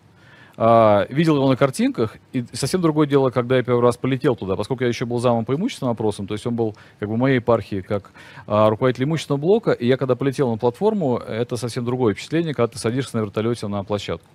а, 0.57 1.05
видел 1.09 1.35
его 1.35 1.47
на 1.47 1.55
картинках, 1.55 2.17
и 2.33 2.43
совсем 2.53 2.81
другое 2.81 3.07
дело, 3.07 3.29
когда 3.29 3.57
я 3.57 3.63
первый 3.63 3.81
раз 3.81 3.97
полетел 3.97 4.35
туда, 4.35 4.55
поскольку 4.55 4.83
я 4.83 4.89
еще 4.89 5.05
был 5.05 5.19
замом 5.19 5.45
по 5.45 5.53
имущественным 5.53 5.91
вопросам, 5.91 6.25
то 6.25 6.33
есть 6.33 6.45
он 6.47 6.55
был 6.55 6.75
как 6.99 7.07
бы 7.07 7.17
моей 7.17 7.35
епархии 7.35 7.81
как 7.81 8.11
руководитель 8.47 9.03
имущественного 9.03 9.41
блока, 9.41 9.71
и 9.71 9.85
я 9.85 9.97
когда 9.97 10.15
полетел 10.15 10.51
на 10.51 10.57
платформу, 10.57 11.17
это 11.17 11.55
совсем 11.55 11.85
другое 11.85 12.13
впечатление, 12.13 12.53
когда 12.53 12.67
ты 12.67 12.79
садишься 12.79 13.17
на 13.17 13.21
вертолете 13.21 13.67
на 13.67 13.83
площадку. 13.83 14.27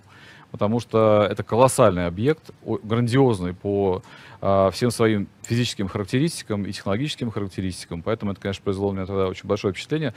Потому 0.51 0.79
что 0.79 1.27
это 1.29 1.43
колоссальный 1.43 2.07
объект, 2.07 2.51
грандиозный 2.63 3.53
по 3.53 4.01
а, 4.41 4.71
всем 4.71 4.91
своим 4.91 5.27
физическим 5.43 5.87
характеристикам 5.87 6.65
и 6.65 6.71
технологическим 6.71 7.31
характеристикам. 7.31 8.01
Поэтому 8.01 8.31
это, 8.31 8.41
конечно, 8.41 8.63
произвело 8.63 8.91
на 8.91 8.97
меня 8.97 9.05
тогда 9.05 9.27
очень 9.27 9.47
большое 9.47 9.73
впечатление. 9.73 10.13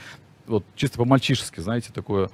Вот 0.47 0.63
чисто 0.75 0.97
по-мальчишески, 0.97 1.59
знаете, 1.59 1.91
такое 1.93 2.29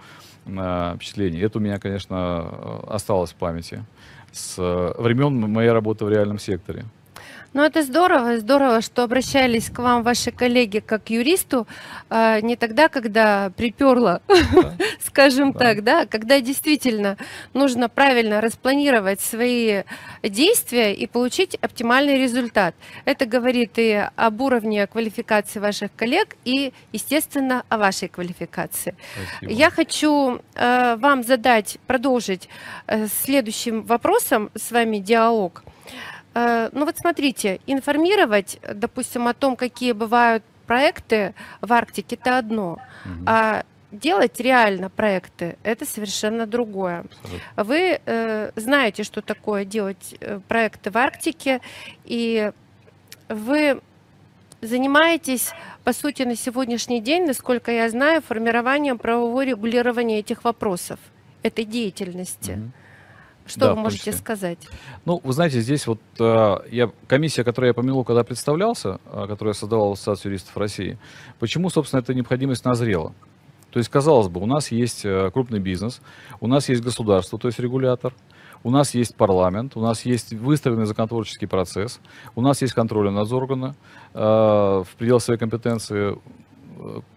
а, 0.45 0.95
впечатление. 0.95 1.41
Это 1.41 1.57
у 1.57 1.61
меня, 1.61 1.79
конечно, 1.79 2.15
а, 2.17 2.87
осталось 2.89 3.31
в 3.31 3.35
памяти 3.35 3.83
с 4.31 4.57
времен 4.97 5.33
моей 5.51 5.71
работы 5.71 6.05
в 6.05 6.09
реальном 6.09 6.37
секторе. 6.37 6.85
Ну, 7.57 7.63
это 7.63 7.81
здорово, 7.81 8.37
здорово, 8.37 8.81
что 8.81 9.01
обращались 9.01 9.71
к 9.71 9.79
вам 9.79 10.03
ваши 10.03 10.29
коллеги 10.29 10.77
как 10.77 11.05
к 11.05 11.09
юристу, 11.09 11.65
а, 12.07 12.39
не 12.39 12.55
тогда, 12.55 12.87
когда 12.87 13.49
приперло, 13.57 14.21
скажем 15.03 15.53
Да. 15.53 15.59
так, 15.59 15.83
да, 15.83 16.05
когда 16.05 16.39
действительно 16.39 17.17
нужно 17.55 17.89
правильно 17.89 18.41
распланировать 18.41 19.21
свои 19.21 19.81
действия 20.21 20.93
и 20.93 21.07
получить 21.07 21.55
оптимальный 21.55 22.21
результат. 22.21 22.75
Это 23.05 23.25
говорит 23.25 23.71
и 23.77 24.07
об 24.15 24.39
уровне 24.39 24.85
квалификации 24.85 25.57
ваших 25.57 25.89
коллег 25.95 26.35
и, 26.45 26.73
естественно, 26.91 27.63
о 27.69 27.79
вашей 27.79 28.07
квалификации. 28.07 28.93
Спасибо. 29.39 29.51
Я 29.51 29.71
хочу 29.71 30.41
э, 30.53 30.95
вам 30.97 31.23
задать, 31.23 31.79
продолжить 31.87 32.49
э, 32.85 33.07
следующим 33.07 33.81
вопросом 33.81 34.51
с 34.53 34.71
вами 34.71 34.99
диалог. 34.99 35.63
Э, 35.65 35.76
ну 36.73 36.85
вот 36.85 36.97
смотрите, 36.97 37.59
информировать, 37.67 38.59
допустим, 38.73 39.27
о 39.27 39.33
том, 39.33 39.55
какие 39.55 39.93
бывают 39.93 40.43
проекты 40.67 41.33
в 41.61 41.73
Арктике, 41.73 42.15
это 42.15 42.37
одно. 42.37 42.73
Угу. 43.05 43.23
А 43.25 43.63
делать 43.91 44.39
реально 44.39 44.89
проекты 44.89 45.57
это 45.63 45.85
совершенно 45.85 46.45
другое. 46.45 46.99
Абсолютно. 46.99 47.63
Вы 47.63 48.01
э, 48.05 48.51
знаете, 48.55 49.03
что 49.03 49.21
такое 49.21 49.65
делать 49.65 50.15
э, 50.19 50.39
проекты 50.47 50.91
в 50.91 50.97
Арктике, 50.97 51.61
и 52.03 52.51
вы 53.29 53.81
занимаетесь, 54.61 55.51
по 55.83 55.93
сути, 55.93 56.23
на 56.23 56.35
сегодняшний 56.35 56.99
день, 56.99 57.25
насколько 57.25 57.71
я 57.71 57.89
знаю, 57.89 58.21
формированием 58.21 58.97
правового 58.97 59.45
регулирования 59.45 60.19
этих 60.19 60.43
вопросов, 60.43 60.99
этой 61.43 61.63
деятельности. 61.63 62.51
Mm-hmm. 62.51 62.71
Что 63.47 63.59
да, 63.59 63.73
вы 63.73 63.81
можете 63.81 64.11
сказать? 64.11 64.59
Ну, 65.05 65.19
вы 65.23 65.33
знаете, 65.33 65.61
здесь 65.61 65.87
вот 65.87 65.99
э, 66.19 66.55
я, 66.69 66.91
комиссия, 67.07 67.43
которую 67.43 67.69
я 67.69 67.73
помянул, 67.73 68.03
когда 68.03 68.23
представлялся, 68.23 68.99
э, 69.05 69.25
которую 69.27 69.51
я 69.51 69.53
создавал 69.53 69.93
Ассоциацию 69.93 70.31
юристов 70.31 70.55
России, 70.57 70.97
почему, 71.39 71.69
собственно, 71.69 72.01
эта 72.01 72.13
необходимость 72.13 72.65
назрела? 72.65 73.13
То 73.71 73.79
есть, 73.79 73.89
казалось 73.89 74.27
бы, 74.27 74.41
у 74.41 74.45
нас 74.45 74.71
есть 74.71 75.05
э, 75.05 75.29
крупный 75.31 75.59
бизнес, 75.59 76.01
у 76.39 76.47
нас 76.47 76.69
есть 76.69 76.81
государство, 76.81 77.37
то 77.37 77.47
есть 77.47 77.59
регулятор, 77.59 78.13
у 78.63 78.69
нас 78.69 78.93
есть 78.93 79.15
парламент, 79.15 79.73
у 79.75 79.81
нас 79.81 80.05
есть 80.05 80.33
выстроенный 80.33 80.85
законотворческий 80.85 81.47
процесс, 81.47 81.99
у 82.35 82.41
нас 82.41 82.61
есть 82.61 82.73
контрольный 82.73 83.11
надзор 83.13 83.43
органа 83.43 83.75
э, 84.13 84.19
в 84.19 84.87
пределах 84.97 85.21
своей 85.21 85.39
компетенции, 85.39 86.17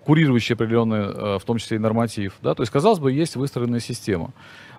курирующий 0.04 0.54
определенный, 0.54 1.00
э, 1.00 1.38
в 1.38 1.44
том 1.44 1.58
числе 1.58 1.76
и 1.76 1.80
норматив. 1.80 2.34
Да? 2.42 2.54
То 2.54 2.62
есть, 2.62 2.72
казалось 2.72 2.98
бы, 2.98 3.12
есть 3.12 3.36
выстроенная 3.36 3.80
система. 3.80 4.30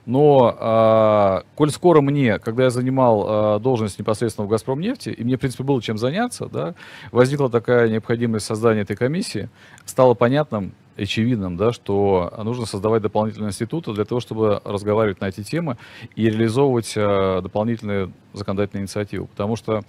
Но, 0.06 0.56
э, 0.60 1.48
коль 1.56 1.70
скоро 1.70 2.02
мне, 2.02 2.40
когда 2.40 2.64
я 2.64 2.70
занимал 2.72 3.58
э, 3.58 3.60
должность 3.60 4.00
непосредственно 4.00 4.48
в 4.48 4.50
«Газпромнефти», 4.50 5.10
и 5.10 5.24
мне, 5.24 5.38
в 5.38 5.40
принципе, 5.40 5.64
было 5.64 5.82
чем 5.82 5.98
заняться, 5.98 6.48
да, 6.48 6.74
возникла 7.12 7.50
такая 7.50 7.88
необходимость 7.88 8.46
создания 8.46 8.82
этой 8.82 8.96
комиссии, 8.96 9.50
стало 9.86 10.16
понятным, 10.16 10.74
очевидным, 10.98 11.58
да, 11.58 11.72
что 11.72 12.34
нужно 12.44 12.66
создавать 12.66 13.02
дополнительные 13.02 13.50
институты 13.50 13.94
для 13.94 14.06
того, 14.06 14.20
чтобы 14.22 14.62
разговаривать 14.64 15.22
на 15.22 15.26
эти 15.26 15.44
темы 15.44 15.78
и 16.16 16.26
реализовывать 16.30 16.94
э, 16.96 17.42
дополнительные 17.42 18.12
законодательные 18.34 18.84
инициативы. 18.84 19.28
Потому 19.28 19.56
что 19.56 19.84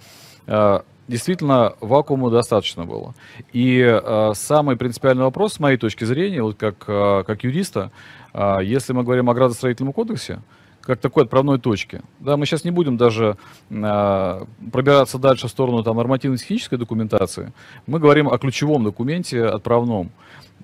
э, 0.47 0.79
действительно 1.07 1.73
вакуума 1.81 2.29
достаточно 2.29 2.85
было. 2.85 3.13
И 3.51 3.79
э, 3.79 4.31
самый 4.35 4.77
принципиальный 4.77 5.23
вопрос, 5.23 5.53
с 5.53 5.59
моей 5.59 5.77
точки 5.77 6.03
зрения, 6.05 6.41
вот 6.41 6.57
как, 6.57 6.83
э, 6.87 7.23
как 7.25 7.43
юриста, 7.43 7.91
э, 8.33 8.59
если 8.63 8.93
мы 8.93 9.03
говорим 9.03 9.29
о 9.29 9.33
градостроительном 9.33 9.93
кодексе, 9.93 10.41
как 10.81 10.99
такой 10.99 11.23
отправной 11.23 11.59
точки. 11.59 12.01
Да, 12.19 12.35
мы 12.35 12.45
сейчас 12.45 12.65
не 12.65 12.71
будем 12.71 12.97
даже 12.97 13.37
э, 13.69 14.45
пробираться 14.71 15.17
дальше 15.17 15.47
в 15.47 15.51
сторону 15.51 15.83
там, 15.83 15.95
нормативно-технической 15.95 16.77
документации. 16.77 17.53
Мы 17.87 17.99
говорим 17.99 18.27
о 18.27 18.37
ключевом 18.37 18.83
документе 18.83 19.45
отправном 19.45 20.11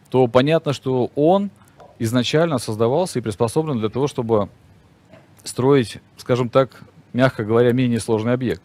то 0.10 0.28
понятно, 0.28 0.74
что 0.74 1.12
он 1.16 1.52
изначально 2.00 2.58
создавался 2.58 3.20
и 3.20 3.22
приспособлен 3.22 3.80
для 3.80 3.90
того, 3.90 4.08
чтобы 4.08 4.50
строить, 5.44 6.00
скажем 6.18 6.50
так, 6.50 6.82
мягко 7.14 7.44
говоря, 7.44 7.72
менее 7.72 8.00
сложный 8.00 8.34
объект. 8.34 8.64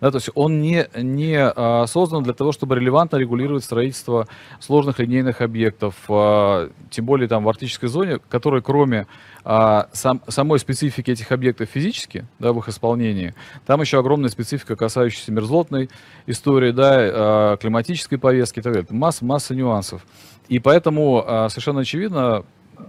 Да, 0.00 0.12
то 0.12 0.18
есть 0.18 0.30
он 0.34 0.60
не, 0.60 0.86
не 0.96 1.36
а, 1.38 1.86
создан 1.86 2.22
для 2.22 2.32
того, 2.32 2.52
чтобы 2.52 2.76
релевантно 2.76 3.16
регулировать 3.16 3.64
строительство 3.64 4.28
сложных 4.60 5.00
линейных 5.00 5.40
объектов, 5.40 5.94
а, 6.08 6.70
тем 6.90 7.04
более 7.04 7.28
там 7.28 7.42
в 7.42 7.48
арктической 7.48 7.88
зоне, 7.88 8.20
которые 8.28 8.62
кроме 8.62 9.08
а, 9.44 9.88
сам, 9.92 10.22
самой 10.28 10.60
специфики 10.60 11.10
этих 11.10 11.32
объектов 11.32 11.68
физически, 11.68 12.26
да, 12.38 12.52
в 12.52 12.58
их 12.58 12.68
исполнении, 12.68 13.34
там 13.66 13.80
еще 13.80 13.98
огромная 13.98 14.30
специфика, 14.30 14.76
касающаяся 14.76 15.32
мерзлотной 15.32 15.90
истории, 16.26 16.70
да, 16.70 17.56
климатической 17.56 18.18
повестки 18.18 18.60
и 18.60 18.62
так 18.62 18.72
далее. 18.72 18.88
Масса, 18.90 19.24
масса 19.24 19.54
нюансов. 19.54 20.02
И 20.48 20.60
поэтому 20.60 21.24
совершенно 21.48 21.80
очевидно 21.80 22.44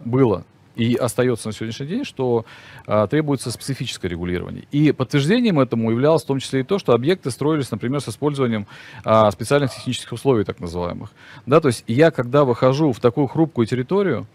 было 0.06 0.44
и 0.80 0.96
остается 0.96 1.50
на 1.50 1.54
сегодняшний 1.54 1.88
день, 1.88 2.06
что 2.06 2.46
а, 2.88 3.06
требуется 3.08 3.52
специфическое 3.52 4.10
регулирование. 4.10 4.64
И 4.72 4.94
подтверждением 4.94 5.60
этому 5.60 5.92
являлось 5.92 6.24
в 6.24 6.26
том 6.26 6.40
числе 6.40 6.62
и 6.62 6.64
то, 6.64 6.80
что 6.80 6.94
объекты 6.94 7.32
строились, 7.32 7.70
например, 7.70 8.00
с 8.00 8.08
использованием 8.08 8.66
а, 9.04 9.30
специальных 9.30 9.76
технических 9.76 10.14
условий, 10.14 10.46
так 10.46 10.62
называемых. 10.62 11.12
Да, 11.46 11.60
то 11.60 11.68
есть 11.68 11.84
я, 11.88 12.12
когда 12.12 12.46
выхожу 12.46 12.94
в 12.94 13.02
такую 13.02 13.28
хрупкую 13.28 13.68
территорию, 13.68 14.26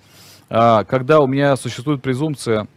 а, 0.51 0.85
когда 0.85 1.21
у 1.21 1.27
меня 1.27 1.57
существует 1.57 2.03
презумпция 2.03 2.69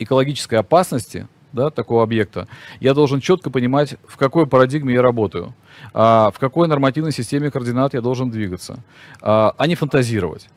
экологической 0.00 0.56
опасности, 0.56 1.28
да, 1.52 1.70
такого 1.70 2.02
объекта, 2.02 2.48
я 2.80 2.94
должен 2.94 3.20
четко 3.20 3.48
понимать, 3.48 3.94
в 4.08 4.16
какой 4.16 4.48
парадигме 4.48 4.94
я 4.94 5.02
работаю, 5.02 5.54
а, 5.94 6.32
в 6.32 6.40
какой 6.40 6.66
нормативной 6.66 7.12
системе 7.12 7.52
координат 7.52 7.94
я 7.94 8.00
должен 8.00 8.28
двигаться, 8.28 8.82
а, 9.20 9.54
а 9.56 9.66
не 9.68 9.76
фантазировать. 9.76 10.48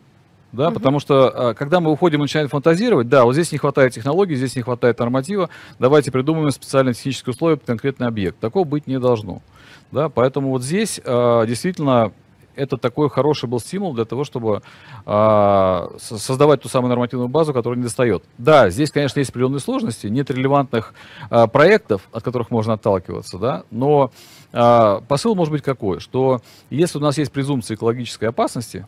Да, 0.51 0.67
угу. 0.67 0.75
потому 0.75 0.99
что 0.99 1.49
а, 1.49 1.53
когда 1.53 1.79
мы 1.79 1.91
уходим 1.91 2.19
и 2.19 2.23
начинаем 2.23 2.49
фантазировать, 2.49 3.07
да, 3.07 3.23
вот 3.23 3.33
здесь 3.33 3.51
не 3.51 3.57
хватает 3.57 3.93
технологий, 3.93 4.35
здесь 4.35 4.55
не 4.55 4.61
хватает 4.61 4.99
норматива, 4.99 5.49
давайте 5.79 6.11
придумаем 6.11 6.51
специальные 6.51 6.93
технические 6.93 7.31
условия 7.31 7.57
под 7.57 7.67
конкретный 7.67 8.07
объект. 8.07 8.37
Такого 8.39 8.65
быть 8.65 8.87
не 8.87 8.99
должно. 8.99 9.41
Да, 9.91 10.09
поэтому 10.09 10.49
вот 10.49 10.63
здесь 10.63 10.99
а, 11.05 11.45
действительно 11.45 12.11
это 12.55 12.77
такой 12.77 13.09
хороший 13.09 13.47
был 13.47 13.59
стимул 13.59 13.93
для 13.93 14.05
того, 14.05 14.23
чтобы 14.23 14.61
э, 15.05 15.87
создавать 15.99 16.61
ту 16.61 16.69
самую 16.69 16.89
нормативную 16.89 17.29
базу, 17.29 17.53
которая 17.53 17.77
не 17.77 17.83
достает. 17.83 18.23
Да, 18.37 18.69
здесь, 18.69 18.91
конечно, 18.91 19.19
есть 19.19 19.31
определенные 19.31 19.59
сложности, 19.59 20.07
нет 20.07 20.29
релевантных 20.29 20.93
э, 21.29 21.47
проектов, 21.47 22.07
от 22.11 22.23
которых 22.23 22.51
можно 22.51 22.73
отталкиваться, 22.73 23.37
да, 23.37 23.63
но 23.71 24.11
э, 24.51 25.01
посыл 25.07 25.35
может 25.35 25.51
быть 25.51 25.63
какой, 25.63 25.99
что 25.99 26.41
если 26.69 26.97
у 26.97 27.01
нас 27.01 27.17
есть 27.17 27.31
презумпция 27.31 27.75
экологической 27.75 28.25
опасности, 28.25 28.85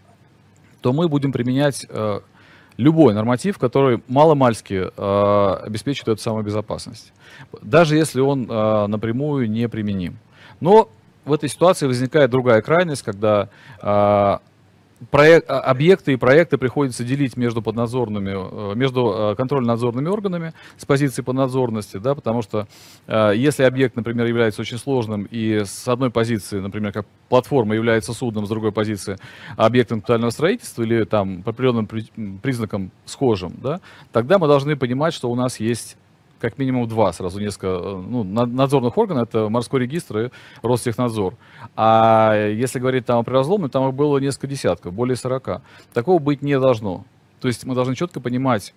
то 0.84 0.91
мы 0.91 1.08
будем 1.08 1.32
применять 1.32 1.86
э, 1.89 2.19
любой 2.76 3.13
норматив, 3.13 3.58
который 3.58 4.04
маломальски 4.10 4.91
э, 4.96 5.56
обеспечит 5.65 6.10
эту 6.10 6.22
самую 6.22 6.43
безопасность, 6.43 7.13
даже 7.62 7.96
если 7.96 8.19
он 8.19 8.46
э, 8.50 8.88
напрямую 8.88 9.50
не 9.50 9.69
применим. 9.69 10.17
Но 10.60 10.89
в 11.24 11.32
этой 11.32 11.48
ситуации 11.48 11.88
возникает 11.88 12.30
другая 12.32 12.62
крайность, 12.62 13.02
когда 13.02 13.48
э, 13.82 14.38
проект, 15.12 15.50
а, 15.50 15.60
объекты 15.60 16.13
и 16.13 16.16
проекты 16.16 16.58
приходится 16.58 17.04
делить 17.04 17.38
между 17.38 17.62
поднадзорными, 17.62 18.72
э, 18.72 18.76
между 18.76 19.32
э, 19.32 19.36
контрольно-надзорными 19.36 20.10
органами 20.10 20.54
с 20.78 20.86
позиции 20.86 21.22
поднадзорности, 21.22 21.98
да, 21.98 22.16
потому 22.16 22.42
что 22.42 22.68
э, 23.08 23.34
если 23.36 23.63
объект, 23.63 23.96
например, 23.96 24.26
является 24.26 24.62
очень 24.62 24.78
сложным 24.78 25.28
и 25.30 25.63
с 25.66 25.88
одной 25.88 26.12
позиции, 26.12 26.60
например, 26.60 26.92
как 26.92 27.06
платформа 27.30 27.76
является 27.76 28.13
судном, 28.13 28.46
с 28.46 28.50
другой 28.50 28.72
позиции 28.72 29.18
объектом 29.58 30.02
капитального 30.02 30.32
строительства 30.32 30.84
или 30.84 31.04
там 31.04 31.44
по 31.44 31.52
определенным 31.52 31.88
признакам 32.42 32.92
схожим, 33.06 33.54
да, 33.62 33.80
тогда 34.12 34.38
мы 34.38 34.48
должны 34.48 34.76
понимать, 34.76 35.13
что 35.13 35.30
у 35.30 35.36
нас 35.36 35.60
есть 35.60 35.98
как 36.43 36.58
минимум 36.58 36.89
два, 36.89 37.13
сразу 37.13 37.39
несколько 37.39 37.67
э, 37.67 38.03
ну, 38.06 38.25
надзорных 38.25 38.97
органов, 38.97 39.29
это 39.29 39.47
морской 39.47 39.79
регистр 39.79 40.17
и 40.19 40.29
Ростехнадзор. 40.62 41.36
А 41.77 42.36
если 42.36 42.79
говорить 42.79 43.06
там 43.06 43.19
о 43.19 43.23
приразломе, 43.23 43.69
там 43.69 43.88
их 43.88 43.93
было 43.93 44.17
несколько 44.17 44.47
десятков, 44.47 44.93
более 44.93 45.15
40. 45.15 45.62
Такого 45.93 46.19
быть 46.19 46.41
не 46.41 46.60
должно. 46.60 47.06
То 47.39 47.47
есть 47.47 47.63
мы 47.63 47.75
должны 47.75 47.95
четко 47.95 48.19
понимать, 48.19 48.73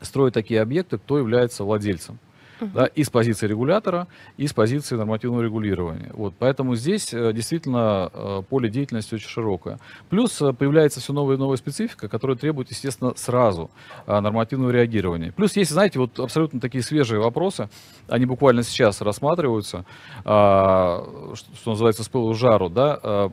строить 0.00 0.32
такие 0.32 0.60
объекты, 0.60 0.98
кто 0.98 1.18
является 1.18 1.64
владельцем 1.64 2.20
uh-huh. 2.60 2.72
да, 2.72 2.86
и 2.86 3.04
с 3.04 3.10
позиции 3.10 3.46
регулятора, 3.46 4.06
и 4.36 4.46
с 4.46 4.52
позиции 4.52 4.96
нормативного 4.96 5.42
регулирования. 5.42 6.10
Вот, 6.12 6.34
поэтому 6.38 6.74
здесь 6.76 7.12
э, 7.12 7.32
действительно 7.32 8.10
э, 8.12 8.42
поле 8.48 8.68
деятельности 8.68 9.14
очень 9.14 9.28
широкое. 9.28 9.78
Плюс 10.08 10.40
э, 10.42 10.52
появляется 10.52 11.00
все 11.00 11.12
новая 11.12 11.36
и 11.36 11.38
новая 11.38 11.56
специфика, 11.56 12.08
которая 12.08 12.36
требует, 12.36 12.70
естественно, 12.70 13.12
сразу 13.16 13.70
нормативного 14.06 14.70
реагирования. 14.70 15.32
Плюс 15.32 15.56
есть, 15.56 15.70
знаете, 15.70 15.98
вот 15.98 16.18
абсолютно 16.18 16.60
такие 16.60 16.82
свежие 16.82 17.20
вопросы, 17.20 17.68
они 18.08 18.26
буквально 18.26 18.62
сейчас 18.62 19.00
рассматриваются, 19.00 19.84
что 20.22 21.06
называется, 21.64 22.04
с 22.04 22.08
пылу 22.08 22.34
жару, 22.34 22.68
да, 22.68 23.30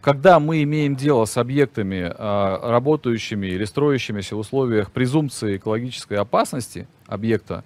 когда 0.00 0.40
мы 0.40 0.62
имеем 0.64 0.96
дело 0.96 1.24
с 1.24 1.36
объектами, 1.36 2.12
работающими 2.18 3.46
или 3.46 3.64
строящимися 3.64 4.36
в 4.36 4.40
условиях 4.40 4.90
презумпции 4.90 5.56
экологической 5.56 6.18
опасности, 6.18 6.88
объекта, 7.12 7.64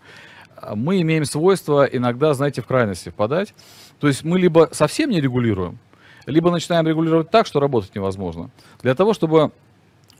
мы 0.74 1.00
имеем 1.02 1.24
свойство 1.24 1.84
иногда, 1.84 2.34
знаете, 2.34 2.62
в 2.62 2.66
крайности 2.66 3.10
впадать. 3.10 3.54
То 4.00 4.08
есть 4.08 4.24
мы 4.24 4.38
либо 4.38 4.68
совсем 4.72 5.10
не 5.10 5.20
регулируем, 5.20 5.78
либо 6.26 6.50
начинаем 6.50 6.86
регулировать 6.86 7.30
так, 7.30 7.46
что 7.46 7.60
работать 7.60 7.94
невозможно. 7.94 8.50
Для 8.82 8.94
того, 8.94 9.14
чтобы 9.14 9.52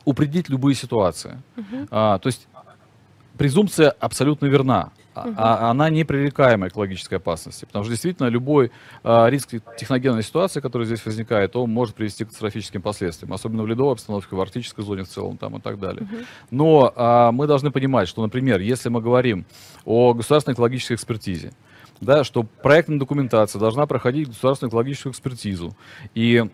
упредить 0.04 0.48
любые 0.48 0.74
ситуации. 0.74 1.42
Uh-huh. 1.56 1.88
А, 1.90 2.18
то 2.18 2.28
есть 2.28 2.46
презумпция 3.36 3.90
абсолютно 3.90 4.46
верна 4.46 4.92
а, 5.24 5.70
она 5.70 5.90
непререкаемая 5.90 6.70
экологической 6.70 7.16
опасности. 7.16 7.64
Потому 7.64 7.84
что 7.84 7.92
действительно 7.92 8.28
любой 8.28 8.72
а, 9.02 9.26
риск 9.28 9.50
техногенной 9.78 10.22
ситуации, 10.22 10.60
который 10.60 10.86
здесь 10.86 11.04
возникает, 11.04 11.56
он 11.56 11.70
может 11.70 11.94
привести 11.94 12.24
к 12.24 12.28
катастрофическим 12.28 12.82
последствиям, 12.82 13.32
особенно 13.32 13.62
в 13.62 13.66
ледовой 13.66 13.92
обстановке, 13.92 14.34
в 14.36 14.40
арктической 14.40 14.84
зоне 14.84 15.04
в 15.04 15.08
целом 15.08 15.36
там, 15.36 15.56
и 15.56 15.60
так 15.60 15.78
далее. 15.78 16.02
Угу. 16.02 16.16
Но 16.50 16.92
а, 16.94 17.32
мы 17.32 17.46
должны 17.46 17.70
понимать, 17.70 18.08
что, 18.08 18.22
например, 18.22 18.60
если 18.60 18.88
мы 18.88 19.00
говорим 19.00 19.46
о 19.84 20.14
государственной 20.14 20.54
экологической 20.54 20.94
экспертизе, 20.94 21.52
да, 22.00 22.24
что 22.24 22.42
проектная 22.42 22.98
документация 22.98 23.58
должна 23.58 23.86
проходить 23.86 24.28
государственную 24.28 24.70
экологическую 24.70 25.12
экспертизу. 25.12 25.74
И 26.14 26.44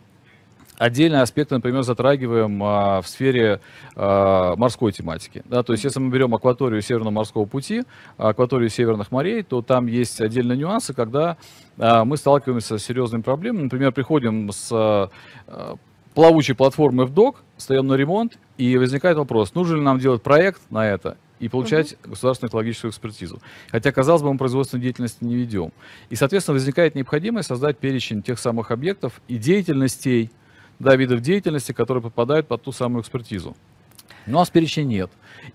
Отдельные 0.83 1.23
аспекты, 1.23 1.55
например, 1.55 1.85
затрагиваем 1.85 2.61
а, 2.61 3.01
в 3.03 3.07
сфере 3.07 3.61
а, 3.95 4.57
морской 4.57 4.90
тематики. 4.90 5.42
Да, 5.45 5.62
то 5.62 5.75
есть, 5.75 5.85
если 5.85 6.01
мы 6.01 6.11
берем 6.11 6.35
акваторию 6.35 6.83
Северного 6.83 7.12
морского 7.12 7.45
пути, 7.45 7.85
акваторию 8.16 8.68
северных 8.68 9.12
морей, 9.12 9.45
то 9.45 9.62
там 9.62 9.87
есть 9.87 10.21
отдельные 10.21 10.59
нюансы, 10.59 10.92
когда 10.92 11.37
а, 11.79 12.05
мы 12.05 12.16
сталкиваемся 12.16 12.79
с 12.79 12.85
серьезными 12.85 13.23
проблемами. 13.23 13.62
Например, 13.62 13.92
приходим 13.92 14.51
с 14.51 14.71
а, 14.73 15.09
плавучей 16.14 16.57
платформы 16.57 17.07
в 17.07 17.14
док, 17.14 17.45
встаем 17.57 17.87
на 17.87 17.95
ремонт, 17.95 18.37
и 18.59 18.77
возникает 18.77 19.16
вопрос, 19.18 19.55
нужно 19.55 19.77
ли 19.77 19.83
нам 19.83 20.01
делать 20.01 20.21
проект 20.21 20.62
на 20.68 20.85
это 20.85 21.16
и 21.38 21.49
получать 21.49 21.92
угу. 21.92 22.11
государственную 22.11 22.51
экологическую 22.51 22.90
экспертизу. 22.90 23.40
Хотя, 23.71 23.92
казалось 23.92 24.23
бы, 24.23 24.33
мы 24.33 24.38
производственную 24.38 24.83
деятельность 24.83 25.23
не 25.23 25.37
ведем. 25.37 25.71
И, 26.11 26.16
соответственно, 26.16 26.55
возникает 26.55 26.97
необходимость 26.97 27.47
создать 27.47 27.79
перечень 27.79 28.21
тех 28.21 28.40
самых 28.40 28.73
объектов 28.73 29.21
и 29.29 29.38
деятельностей, 29.38 30.33
да, 30.83 30.97
видов 30.97 31.21
деятельности, 31.21 31.73
которые 31.73 32.03
попадают 32.03 32.49
под 32.49 32.62
ту 32.62 32.73
самую 32.73 33.03
экспертизу. 33.03 33.57
Но 34.27 34.38
у 34.38 34.40
нас 34.40 34.51
перечня 34.51 34.83
нет. 34.83 35.11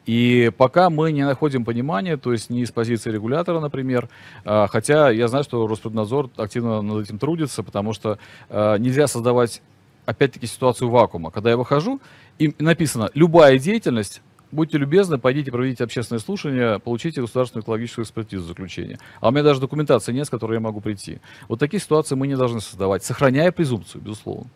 И 0.05 0.51
пока 0.57 0.89
мы 0.89 1.11
не 1.11 1.25
находим 1.25 1.65
понимания, 1.65 2.17
то 2.17 2.31
есть 2.31 2.49
не 2.49 2.61
из 2.61 2.71
позиции 2.71 3.11
регулятора, 3.11 3.59
например, 3.59 4.09
а, 4.45 4.67
хотя 4.67 5.09
я 5.09 5.27
знаю, 5.27 5.43
что 5.43 5.67
Роспреднадзор 5.67 6.29
активно 6.37 6.81
над 6.81 7.05
этим 7.05 7.19
трудится, 7.19 7.63
потому 7.63 7.93
что 7.93 8.19
а, 8.49 8.77
нельзя 8.77 9.07
создавать, 9.07 9.61
опять-таки, 10.05 10.47
ситуацию 10.47 10.89
вакуума. 10.89 11.31
Когда 11.31 11.49
я 11.49 11.57
выхожу, 11.57 12.01
и 12.39 12.53
написано 12.59 13.09
«любая 13.13 13.57
деятельность», 13.57 14.21
будьте 14.51 14.77
любезны, 14.77 15.17
пойдите 15.17 15.51
проведите 15.51 15.83
общественное 15.83 16.19
слушание, 16.19 16.79
получите 16.79 17.21
государственную 17.21 17.63
экологическую 17.63 18.03
экспертизу 18.03 18.45
заключения. 18.45 18.97
А 19.19 19.29
у 19.29 19.31
меня 19.31 19.43
даже 19.43 19.59
документации 19.59 20.13
нет, 20.13 20.27
с 20.27 20.29
которой 20.29 20.55
я 20.55 20.59
могу 20.61 20.79
прийти. 20.79 21.19
Вот 21.49 21.59
такие 21.59 21.81
ситуации 21.81 22.15
мы 22.15 22.27
не 22.27 22.35
должны 22.35 22.61
создавать, 22.61 23.03
сохраняя 23.03 23.51
презумпцию, 23.51 24.01
безусловно. 24.01 24.49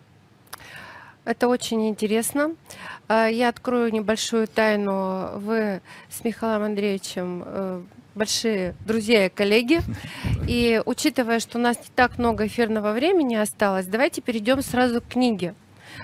Это 1.23 1.47
очень 1.47 1.87
интересно. 1.87 2.55
А, 3.07 3.27
я 3.27 3.49
открою 3.49 3.93
небольшую 3.93 4.47
тайну. 4.47 5.37
Вы 5.37 5.81
с 6.09 6.23
Михаилом 6.23 6.63
Андреевичем 6.63 7.43
э, 7.45 7.81
большие 8.15 8.75
друзья 8.85 9.27
и 9.27 9.29
коллеги. 9.29 9.81
И 10.47 10.81
учитывая, 10.83 11.39
что 11.39 11.59
у 11.59 11.61
нас 11.61 11.77
не 11.77 11.91
так 11.95 12.17
много 12.17 12.47
эфирного 12.47 12.91
времени 12.93 13.35
осталось, 13.35 13.85
давайте 13.85 14.21
перейдем 14.21 14.63
сразу 14.63 14.99
к 14.99 15.09
книге. 15.09 15.53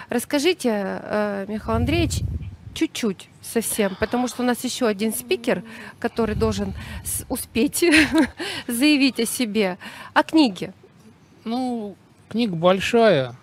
Расскажите, 0.10 0.70
э, 0.74 1.46
Михаил 1.48 1.78
Андреевич, 1.78 2.22
чуть-чуть 2.76 3.30
совсем, 3.42 3.96
потому 4.00 4.28
что 4.28 4.44
у 4.44 4.46
нас 4.46 4.64
еще 4.64 4.86
один 4.86 5.14
спикер, 5.14 5.64
который 5.98 6.36
должен 6.36 6.76
успеть 7.28 7.84
заявить 8.68 9.20
о 9.20 9.26
себе. 9.26 9.80
О 10.14 10.22
книге. 10.22 10.74
Ну, 11.44 11.96
книга 12.30 12.56
большая, 12.56 13.34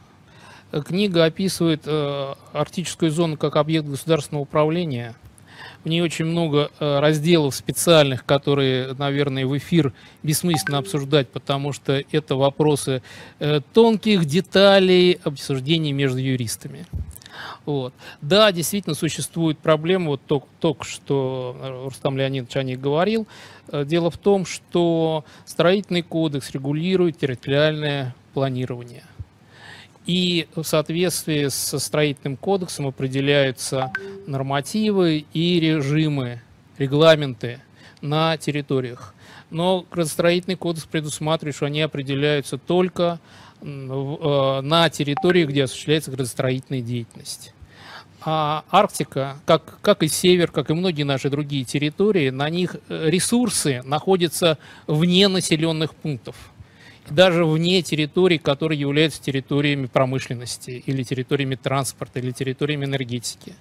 Книга 0.82 1.24
описывает 1.24 1.82
э, 1.86 2.34
арктическую 2.52 3.10
зону 3.10 3.36
как 3.36 3.56
объект 3.56 3.86
государственного 3.86 4.42
управления. 4.42 5.14
В 5.84 5.88
ней 5.88 6.00
очень 6.00 6.24
много 6.24 6.70
э, 6.80 6.98
разделов 6.98 7.54
специальных, 7.54 8.24
которые, 8.24 8.94
наверное, 8.94 9.46
в 9.46 9.56
эфир 9.56 9.92
бессмысленно 10.22 10.78
обсуждать, 10.78 11.28
потому 11.28 11.72
что 11.72 12.02
это 12.10 12.34
вопросы 12.36 13.02
э, 13.38 13.60
тонких 13.72 14.24
деталей 14.24 15.20
обсуждений 15.22 15.92
между 15.92 16.18
юристами. 16.18 16.86
Вот. 17.66 17.94
Да, 18.20 18.50
действительно 18.50 18.94
существует 18.94 19.58
проблема, 19.58 20.08
вот 20.08 20.22
только, 20.26 20.46
только 20.60 20.84
что 20.84 21.84
Рустам 21.84 22.16
Леонидович 22.16 22.56
о 22.56 22.62
ней 22.62 22.76
говорил. 22.76 23.26
Дело 23.72 24.10
в 24.10 24.18
том, 24.18 24.46
что 24.46 25.24
строительный 25.46 26.02
кодекс 26.02 26.50
регулирует 26.52 27.18
территориальное 27.18 28.14
планирование. 28.34 29.04
И 30.06 30.48
в 30.54 30.64
соответствии 30.64 31.48
со 31.48 31.78
строительным 31.78 32.36
кодексом 32.36 32.86
определяются 32.86 33.90
нормативы 34.26 35.24
и 35.32 35.60
режимы, 35.60 36.42
регламенты 36.76 37.60
на 38.02 38.36
территориях. 38.36 39.14
Но 39.50 39.86
градостроительный 39.90 40.56
кодекс 40.56 40.84
предусматривает, 40.84 41.56
что 41.56 41.66
они 41.66 41.80
определяются 41.80 42.58
только 42.58 43.18
э, 43.62 43.66
на 43.66 44.90
территории, 44.90 45.46
где 45.46 45.64
осуществляется 45.64 46.10
градостроительная 46.10 46.82
деятельность. 46.82 47.54
А 48.26 48.64
Арктика, 48.70 49.36
как, 49.46 49.80
как 49.80 50.02
и 50.02 50.08
Север, 50.08 50.50
как 50.50 50.70
и 50.70 50.74
многие 50.74 51.02
наши 51.02 51.30
другие 51.30 51.64
территории, 51.64 52.28
на 52.30 52.50
них 52.50 52.76
э, 52.88 53.08
ресурсы 53.08 53.82
находятся 53.84 54.58
вне 54.86 55.28
населенных 55.28 55.94
пунктов– 55.94 56.36
даже 57.10 57.44
вне 57.44 57.82
территорий, 57.82 58.38
которые 58.38 58.80
являются 58.80 59.22
территориями 59.22 59.86
промышленности 59.86 60.82
или 60.86 61.02
территориями 61.02 61.54
транспорта 61.54 62.18
или 62.20 62.30
территориями 62.30 62.86
энергетики. 62.86 63.54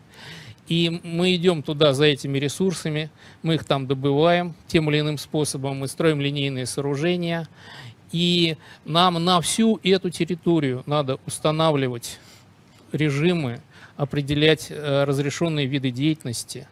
И 0.68 1.02
мы 1.04 1.36
идем 1.36 1.62
туда 1.62 1.94
за 1.94 2.06
этими 2.06 2.38
ресурсами, 2.38 3.12
мы 3.42 3.56
их 3.56 3.66
там 3.66 3.86
добываем 3.86 4.56
тем 4.68 4.90
или 4.90 5.02
иным 5.02 5.18
способом, 5.18 5.80
мы 5.80 5.90
строим 5.90 6.22
линейные 6.22 6.66
сооружения, 6.66 7.50
и 8.14 8.56
нам 8.86 9.24
на 9.24 9.42
всю 9.42 9.80
эту 9.84 10.10
территорию 10.10 10.84
надо 10.86 11.20
устанавливать 11.26 12.20
режимы, 12.94 13.60
определять 13.98 14.68
э, 14.70 15.04
разрешенные 15.04 15.66
виды 15.66 15.92
деятельности 15.92 16.68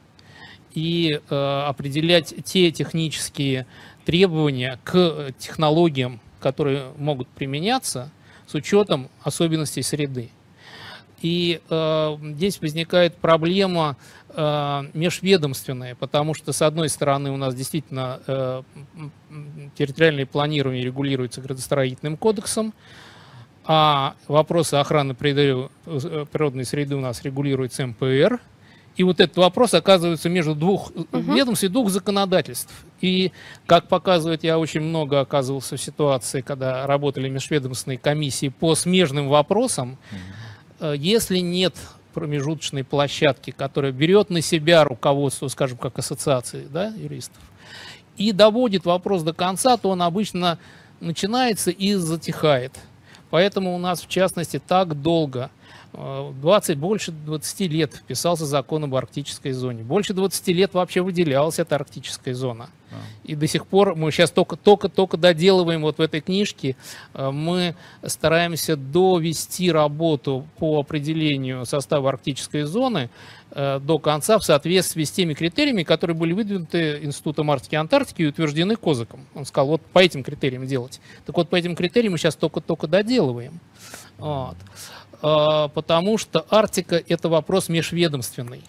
и 0.73 1.19
э, 1.29 1.63
определять 1.67 2.33
те 2.45 2.71
технические 2.71 3.65
требования 4.05 4.79
к 4.83 5.33
технологиям, 5.37 6.21
которые 6.41 6.91
могут 6.97 7.27
применяться 7.29 8.11
с 8.47 8.53
учетом 8.53 9.09
особенностей 9.23 9.81
среды. 9.81 10.29
И 11.21 11.61
э, 11.69 12.17
здесь 12.35 12.59
возникает 12.59 13.15
проблема 13.15 13.95
э, 14.29 14.83
межведомственная, 14.93 15.93
потому 15.95 16.33
что, 16.33 16.51
с 16.51 16.61
одной 16.63 16.89
стороны, 16.89 17.31
у 17.31 17.37
нас 17.37 17.53
действительно 17.53 18.19
э, 18.25 18.63
территориальное 19.77 20.25
планирование 20.25 20.83
регулируется 20.83 21.39
градостроительным 21.41 22.17
кодексом, 22.17 22.73
а 23.63 24.15
вопросы 24.27 24.75
охраны 24.75 25.13
природной 25.13 26.65
среды 26.65 26.95
у 26.95 26.99
нас 26.99 27.21
регулируется 27.23 27.85
МПР– 27.85 28.39
и 28.97 29.03
вот 29.03 29.19
этот 29.19 29.37
вопрос 29.37 29.73
оказывается 29.73 30.29
между 30.29 30.53
двух 30.53 30.91
угу. 30.91 31.07
ведомств 31.11 31.63
и 31.63 31.69
двух 31.69 31.89
законодательств. 31.89 32.73
И, 32.99 33.31
как 33.65 33.87
показывает, 33.87 34.43
я 34.43 34.59
очень 34.59 34.81
много 34.81 35.21
оказывался 35.21 35.77
в 35.77 35.81
ситуации, 35.81 36.41
когда 36.41 36.85
работали 36.85 37.29
межведомственные 37.29 37.97
комиссии 37.97 38.49
по 38.49 38.75
смежным 38.75 39.29
вопросам. 39.29 39.97
Угу. 40.79 40.87
Если 40.93 41.39
нет 41.39 41.75
промежуточной 42.13 42.83
площадки, 42.83 43.51
которая 43.51 43.93
берет 43.93 44.29
на 44.29 44.41
себя 44.41 44.83
руководство, 44.83 45.47
скажем, 45.47 45.77
как 45.77 45.97
ассоциации 45.97 46.67
да, 46.69 46.87
юристов, 46.87 47.41
и 48.17 48.33
доводит 48.33 48.83
вопрос 48.85 49.23
до 49.23 49.33
конца, 49.33 49.77
то 49.77 49.89
он 49.89 50.01
обычно 50.01 50.59
начинается 50.99 51.71
и 51.71 51.93
затихает. 51.93 52.73
Поэтому 53.29 53.73
у 53.73 53.77
нас, 53.77 54.01
в 54.01 54.09
частности, 54.09 54.59
так 54.59 55.01
долго– 55.01 55.49
20, 55.93 56.77
больше 56.77 57.11
20 57.11 57.59
лет 57.71 57.93
вписался 57.95 58.45
закон 58.45 58.85
об 58.85 58.95
арктической 58.95 59.51
зоне. 59.51 59.83
Больше 59.83 60.13
20 60.13 60.47
лет 60.49 60.73
вообще 60.73 61.01
выделялась 61.01 61.59
эта 61.59 61.75
арктическая 61.75 62.33
зона. 62.33 62.69
А. 62.91 62.95
И 63.23 63.35
до 63.35 63.45
сих 63.47 63.67
пор 63.67 63.95
мы 63.95 64.11
сейчас 64.11 64.31
только-только-только 64.31 65.17
доделываем 65.17 65.81
вот 65.81 65.97
в 65.97 66.01
этой 66.01 66.21
книжке, 66.21 66.75
э, 67.13 67.29
мы 67.31 67.75
стараемся 68.05 68.77
довести 68.77 69.71
работу 69.71 70.45
по 70.57 70.79
определению 70.79 71.65
состава 71.65 72.09
арктической 72.09 72.63
зоны 72.63 73.09
э, 73.51 73.79
до 73.81 73.99
конца 73.99 74.39
в 74.39 74.43
соответствии 74.43 75.03
с 75.03 75.11
теми 75.11 75.33
критериями, 75.33 75.83
которые 75.83 76.15
были 76.15 76.31
выдвинуты 76.31 76.99
Институтом 77.03 77.51
Арктики 77.51 77.75
и 77.75 77.77
Антарктики 77.77 78.21
и 78.21 78.27
утверждены 78.27 78.77
Козаком. 78.77 79.25
Он 79.35 79.45
сказал, 79.45 79.67
вот 79.67 79.81
по 79.81 79.99
этим 79.99 80.23
критериям 80.23 80.65
делать. 80.67 81.01
Так 81.25 81.35
вот, 81.35 81.49
по 81.49 81.57
этим 81.57 81.75
критериям 81.75 82.13
мы 82.13 82.17
сейчас 82.17 82.35
только-только 82.35 82.87
доделываем. 82.87 83.59
Вот. 84.17 84.55
А, 85.21 85.67
потому 85.69 86.17
что 86.17 86.45
Арктика– 86.49 87.01
это 87.07 87.29
вопрос 87.29 87.69
межведомственный. 87.69 88.63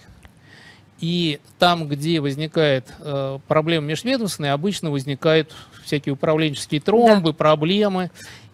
И 1.01 1.41
там, 1.59 1.89
где 1.89 2.21
возникает 2.21 2.87
э, 3.01 3.41
проблема 3.49 3.87
межведомственная, 3.87 4.53
обычно 4.53 4.93
возникают 4.93 5.53
всякие 5.85 6.13
управленческие 6.13 6.81
тромбы, 6.81 7.31
да. 7.31 7.37
проблемы. 7.37 8.11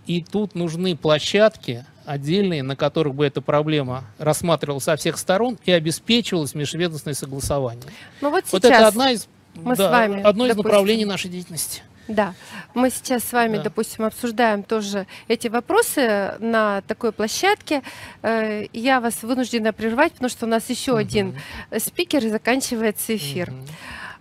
И 0.07 0.23
тут 0.23 0.55
нужны 0.55 0.97
площадки 0.97 1.85
отдельные, 2.07 2.63
на 2.63 2.75
которых 2.75 3.15
бы 3.15 3.27
эта 3.27 3.43
проблема 3.43 4.05
рассматривалась 4.17 4.85
со 4.85 4.97
всех 4.97 5.19
сторон 5.19 5.59
и 5.67 5.73
обеспечивалось 5.73 6.55
межведомственное 6.55 7.15
согласование. 7.15 7.85
Ну 8.23 8.31
вот, 8.31 8.45
вот 8.51 8.65
это 8.65 8.87
одна 8.87 9.11
из, 9.11 9.29
мы 9.55 9.77
да, 9.77 9.89
с 9.89 9.93
вами, 9.93 10.23
одно 10.23 10.47
из 10.47 10.57
направлений 10.57 11.05
нашей 11.05 11.29
деятельности. 11.31 11.83
Да, 12.09 12.35
мы 12.75 12.89
сейчас 12.91 13.23
с 13.25 13.33
вами, 13.33 13.59
да. 13.59 13.65
допустим, 13.65 14.05
обсуждаем 14.05 14.63
тоже 14.63 15.07
эти 15.29 15.49
вопросы 15.49 16.35
на 16.39 16.81
такой 16.83 17.13
площадке. 17.13 17.83
Э, 18.23 18.67
я 18.73 19.01
вас 19.01 19.23
вынуждена 19.23 19.75
прервать, 19.75 20.13
потому 20.13 20.31
что 20.31 20.47
у 20.47 20.49
нас 20.49 20.71
еще 20.71 20.93
угу. 20.93 21.01
один 21.01 21.39
спикер 21.79 22.25
и 22.25 22.31
заканчивается 22.31 23.15
эфир. 23.15 23.53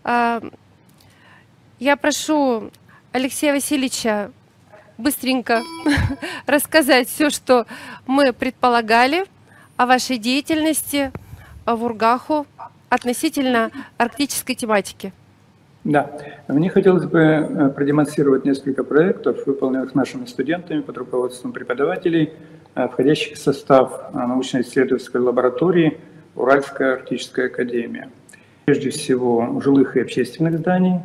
Угу. 0.04 0.52
Я 1.80 1.96
прошу 1.96 2.72
Алексея 3.12 3.54
Васильевича 3.54 4.32
быстренько 4.98 5.64
рассказать 6.46 7.08
все, 7.08 7.30
что 7.30 7.66
мы 8.06 8.34
предполагали 8.34 9.26
о 9.78 9.86
вашей 9.86 10.18
деятельности 10.18 11.12
в 11.66 11.84
Ургаху 11.84 12.48
относительно 12.90 13.72
арктической 13.98 14.56
тематики. 14.56 15.14
Да, 15.84 16.12
мне 16.48 16.70
хотелось 16.70 17.06
бы 17.06 17.20
э, 17.20 17.70
продемонстрировать 17.70 18.44
несколько 18.44 18.84
проектов, 18.84 19.46
выполненных 19.46 19.96
нашими 19.96 20.26
студентами 20.26 20.82
под 20.82 20.98
руководством 20.98 21.54
преподавателей, 21.54 22.34
э, 22.76 22.88
входящих 22.88 23.38
в 23.38 23.40
состав 23.40 24.10
э, 24.14 24.18
научно-исследовательской 24.18 25.22
лаборатории 25.22 25.98
Уральская 26.36 26.94
арктическая 26.94 27.48
академия. 27.48 28.10
Прежде 28.66 28.90
всего, 28.90 29.62
жилых 29.62 29.96
и 29.96 30.02
общественных 30.02 30.60
зданий. 30.60 31.00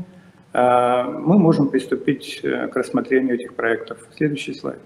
Мы 0.52 1.38
можем 1.38 1.68
приступить 1.68 2.42
к 2.42 2.76
рассмотрению 2.76 3.36
этих 3.36 3.54
проектов. 3.54 3.98
Следующий 4.14 4.52
слайд. 4.52 4.80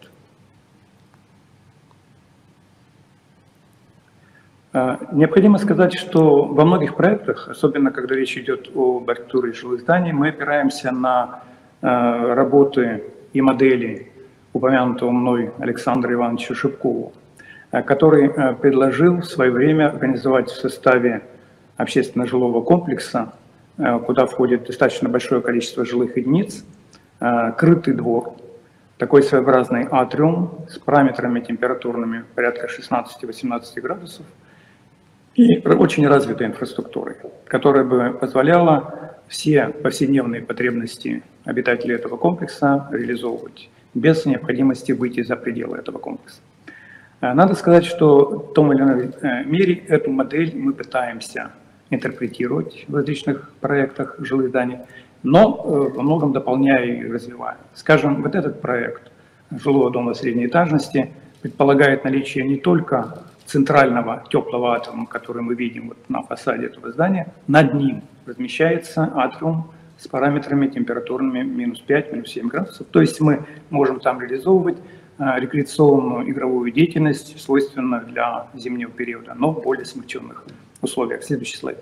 Необходимо 5.13 5.57
сказать, 5.57 5.95
что 5.95 6.45
во 6.45 6.67
многих 6.67 6.97
проектах, 6.97 7.49
особенно 7.49 7.91
когда 7.91 8.15
речь 8.15 8.37
идет 8.37 8.69
о 8.75 9.03
архитектуре 9.07 9.55
жилых 9.55 9.81
зданий, 9.81 10.13
мы 10.13 10.29
опираемся 10.29 10.91
на 10.91 11.41
а, 11.81 12.35
работы 12.35 13.05
и 13.33 13.41
модели 13.41 14.13
упомянутого 14.53 15.13
мной 15.13 15.53
Александра 15.59 16.13
Ивановича 16.13 16.55
Шипкова, 16.55 17.13
а, 17.71 17.83
который 17.83 18.29
предложил 18.57 19.23
в 19.23 19.25
свое 19.25 19.51
время 19.51 19.89
организовать 19.89 20.51
в 20.51 20.57
составе 20.57 21.23
общественно-жилого 21.79 22.63
комплекса, 22.63 23.33
куда 24.07 24.27
входит 24.27 24.65
достаточно 24.65 25.09
большое 25.09 25.43
количество 25.43 25.85
жилых 25.85 26.17
единиц, 26.17 26.65
крытый 27.59 27.93
двор, 27.93 28.33
такой 28.97 29.23
своеобразный 29.23 29.87
атриум 29.91 30.65
с 30.71 30.79
параметрами 30.79 31.41
температурными 31.41 32.25
порядка 32.35 32.67
16-18 32.67 33.81
градусов– 33.81 34.27
и 35.37 35.59
очень 35.67 36.07
развитой 36.07 36.47
инфраструктурой, 36.47 37.17
которая 37.47 37.85
бы 37.85 38.17
позволяла 38.19 39.17
все 39.29 39.69
повседневные 39.69 40.41
потребности 40.41 41.23
обитателей 41.45 41.95
этого 41.95 42.17
комплекса 42.17 42.89
реализовывать 42.91 43.69
без 43.95 44.25
необходимости 44.25 44.93
выйти 44.93 45.23
за 45.23 45.37
пределы 45.37 45.79
этого 45.79 45.99
комплекса. 45.99 46.41
Э, 47.21 47.33
надо 47.33 47.55
сказать, 47.55 47.85
что 47.85 48.49
в 48.51 48.53
том 48.55 48.73
или 48.73 48.81
ином 48.81 49.13
э, 49.21 49.45
мере 49.45 49.75
эту 49.89 50.11
модель 50.11 50.53
мы 50.57 50.73
пытаемся 50.73 51.51
интерпретировать 51.91 52.85
в 52.89 52.95
различных 52.95 53.51
проектах 53.61 54.17
жилых 54.19 54.49
зданий, 54.49 54.79
но 55.23 55.63
э, 55.65 55.97
во 55.97 56.03
многом 56.03 56.33
дополняя 56.33 56.85
и 56.85 57.11
развивая. 57.11 57.59
Скажем, 57.75 58.23
вот 58.23 58.35
этот 58.35 58.61
проект 58.61 59.11
жилого 59.51 59.91
дома 59.91 60.15
средней 60.15 60.47
этажности 60.47 61.11
предполагает 61.43 62.05
наличие 62.05 62.45
не 62.45 62.57
только 62.57 63.23
центрального 63.47 64.25
теплого 64.29 64.75
атриума, 64.75 65.07
который 65.07 65.43
мы 65.43 65.55
видим 65.55 65.89
вот 65.89 65.99
на 66.09 66.23
фасаде 66.23 66.67
этого 66.67 66.93
здания, 66.93 67.33
над 67.47 67.75
ним 67.75 68.03
размещается 68.27 69.11
атриум 69.15 69.71
с 69.99 70.09
параметрами 70.09 70.67
температурными 70.67 71.43
минус 71.43 71.81
5, 71.81 72.13
минус 72.13 72.29
7 72.31 72.49
градусов. 72.49 72.87
То 72.91 73.01
есть 73.01 73.21
мы 73.21 73.47
можем 73.71 74.01
там 74.01 74.21
реализовывать 74.21 74.77
а, 75.19 75.39
рекреационную 75.41 76.29
игровую 76.31 76.71
деятельность, 76.73 77.41
свойственную 77.41 78.05
для 78.07 78.49
зимнего 78.55 78.91
периода, 78.91 79.35
но 79.35 79.53
в 79.53 79.63
более 79.63 79.87
смягченных 79.87 80.45
условиях. 80.83 81.23
Следующий 81.23 81.57
слайд. 81.57 81.79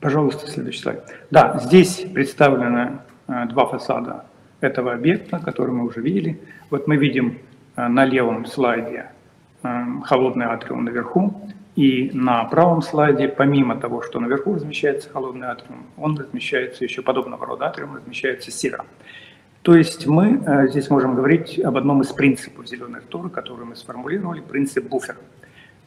Пожалуйста, 0.00 0.46
следующий 0.50 0.80
слайд. 0.80 1.02
Да, 1.30 1.58
здесь 1.64 2.04
представлены 2.12 2.98
а, 3.26 3.46
два 3.46 3.64
фасада 3.64 4.26
этого 4.60 4.92
объекта, 4.92 5.38
который 5.38 5.70
мы 5.70 5.86
уже 5.86 6.00
видели. 6.00 6.38
Вот 6.68 6.86
мы 6.86 6.96
видим 6.96 7.38
на 7.76 8.04
левом 8.04 8.46
слайде 8.46 9.10
э, 9.62 9.84
холодный 10.04 10.46
атриум 10.46 10.84
наверху, 10.84 11.40
и 11.76 12.10
на 12.14 12.44
правом 12.44 12.82
слайде, 12.82 13.28
помимо 13.28 13.76
того, 13.76 14.00
что 14.02 14.20
наверху 14.20 14.54
размещается 14.54 15.10
холодный 15.10 15.48
атриум, 15.48 15.86
он 15.96 16.16
размещается 16.16 16.84
еще 16.84 17.02
подобного 17.02 17.46
рода 17.46 17.66
атриум, 17.66 17.96
размещается 17.96 18.52
сера. 18.52 18.84
То 19.62 19.74
есть 19.74 20.06
мы 20.06 20.42
э, 20.46 20.68
здесь 20.68 20.88
можем 20.90 21.14
говорить 21.14 21.58
об 21.58 21.76
одном 21.76 22.02
из 22.02 22.12
принципов 22.12 22.68
зеленой 22.68 22.98
архитектуры, 22.98 23.30
который 23.30 23.64
мы 23.64 23.76
сформулировали, 23.76 24.40
принцип 24.40 24.88
буфера. 24.88 25.18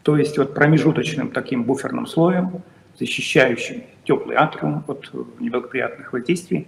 То 0.03 0.17
есть 0.17 0.37
вот 0.37 0.53
промежуточным 0.53 1.31
таким 1.31 1.63
буферным 1.63 2.07
слоем, 2.07 2.63
защищающим 2.97 3.83
теплый 4.03 4.35
атриум 4.35 4.83
от 4.87 5.11
неблагоприятных 5.39 6.11
воздействий 6.11 6.67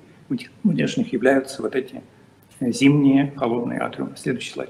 внешних, 0.64 1.12
являются 1.12 1.62
вот 1.62 1.76
эти 1.76 2.04
зимние 2.62 3.34
холодные 3.36 3.80
атриумы. 3.80 4.16
Следующий 4.16 4.52
слайд. 4.52 4.70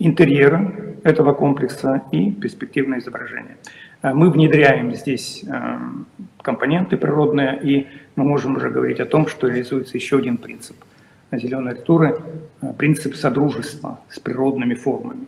Интерьера 0.00 0.72
этого 1.04 1.34
комплекса 1.34 2.02
и 2.10 2.32
перспективное 2.32 2.98
изображение. 2.98 3.56
Э, 4.02 4.12
мы 4.12 4.30
внедряем 4.30 4.94
здесь 4.94 5.44
э, 5.46 5.78
компоненты 6.42 6.96
природные, 6.96 7.60
и 7.62 7.86
мы 8.16 8.24
можем 8.24 8.56
уже 8.56 8.70
говорить 8.70 9.00
о 9.00 9.06
том, 9.06 9.28
что 9.28 9.46
реализуется 9.46 9.96
еще 9.96 10.18
один 10.18 10.36
принцип 10.36 10.76
зеленой 11.32 11.72
архитектуры, 11.72 12.22
э, 12.62 12.72
принцип 12.72 13.14
содружества 13.14 14.00
с 14.08 14.18
природными 14.18 14.74
формами. 14.74 15.26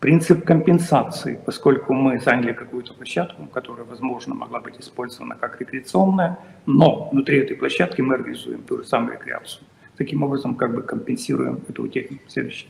Принцип 0.00 0.44
компенсации, 0.44 1.38
поскольку 1.44 1.94
мы 1.94 2.20
заняли 2.20 2.52
какую-то 2.52 2.94
площадку, 2.94 3.46
которая, 3.46 3.84
возможно, 3.84 4.34
могла 4.34 4.60
быть 4.60 4.78
использована 4.78 5.34
как 5.34 5.60
рекреационная, 5.60 6.38
но 6.66 7.08
внутри 7.10 7.38
этой 7.38 7.56
площадки 7.56 8.02
мы 8.02 8.14
организуем 8.14 8.62
ту 8.62 8.78
же 8.78 8.84
самую 8.84 9.14
рекреацию. 9.14 9.64
Таким 9.96 10.22
образом, 10.22 10.54
как 10.54 10.74
бы 10.74 10.82
компенсируем 10.82 11.60
эту 11.68 11.88
технику. 11.88 12.22
Следующий. 12.28 12.68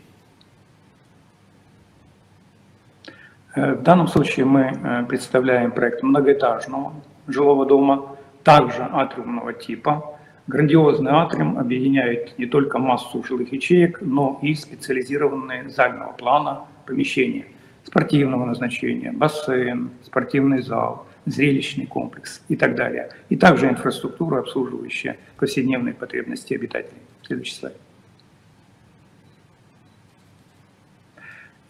В 3.56 3.82
данном 3.82 4.06
случае 4.06 4.44
мы 4.44 4.60
э, 4.60 5.04
представляем 5.08 5.72
проект 5.72 6.02
многоэтажного 6.02 6.92
жилого 7.26 7.64
дома, 7.64 8.16
также 8.44 8.82
атриумного 8.82 9.54
типа. 9.54 10.18
Грандиозный 10.46 11.10
атриум 11.10 11.58
объединяет 11.58 12.38
не 12.38 12.46
только 12.46 12.78
массу 12.78 13.24
жилых 13.24 13.52
ячеек, 13.52 14.00
но 14.02 14.38
и 14.42 14.54
специализированные 14.54 15.70
зального 15.70 16.12
плана 16.12 16.66
помещения 16.84 17.46
спортивного 17.82 18.44
назначения, 18.44 19.12
бассейн, 19.12 19.90
спортивный 20.04 20.60
зал, 20.60 21.06
зрелищный 21.24 21.86
комплекс 21.86 22.42
и 22.48 22.56
так 22.56 22.74
далее. 22.74 23.08
И 23.30 23.36
также 23.36 23.68
инфраструктура, 23.68 24.40
обслуживающая 24.40 25.16
повседневные 25.38 25.94
потребности 25.94 26.52
обитателей. 26.52 27.00
Следующий 27.22 27.54
слайд. 27.54 27.76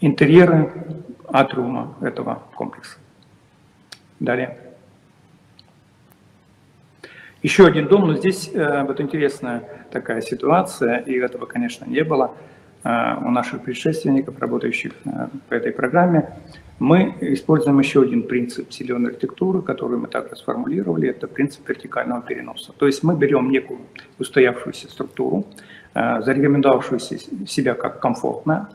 Интерьеры 0.00 0.72
атриума 1.28 1.94
этого 2.00 2.42
комплекса. 2.54 2.98
Далее. 4.20 4.56
Еще 7.42 7.66
один 7.66 7.86
дом, 7.86 8.08
но 8.08 8.14
здесь 8.14 8.50
э, 8.52 8.82
вот 8.84 9.00
интересная 9.00 9.62
такая 9.92 10.20
ситуация, 10.20 10.98
и 10.98 11.14
этого, 11.14 11.46
конечно, 11.46 11.84
не 11.84 12.02
было 12.02 12.32
э, 12.82 12.88
у 13.24 13.30
наших 13.30 13.62
предшественников, 13.62 14.38
работающих 14.38 14.92
э, 15.04 15.28
по 15.48 15.54
этой 15.54 15.72
программе. 15.72 16.30
Мы 16.78 17.14
используем 17.20 17.78
еще 17.78 18.02
один 18.02 18.24
принцип 18.24 18.72
зеленой 18.72 19.10
архитектуры, 19.10 19.62
который 19.62 19.96
мы 19.96 20.08
также 20.08 20.36
сформулировали, 20.36 21.08
это 21.08 21.26
принцип 21.26 21.68
вертикального 21.68 22.20
переноса. 22.20 22.72
То 22.76 22.86
есть 22.86 23.02
мы 23.02 23.14
берем 23.16 23.50
некую 23.50 23.80
устоявшуюся 24.18 24.88
структуру, 24.88 25.46
э, 25.94 26.22
зарекомендовавшую 26.22 27.00
себя 27.00 27.74
как 27.74 28.00
комфортная, 28.00 28.68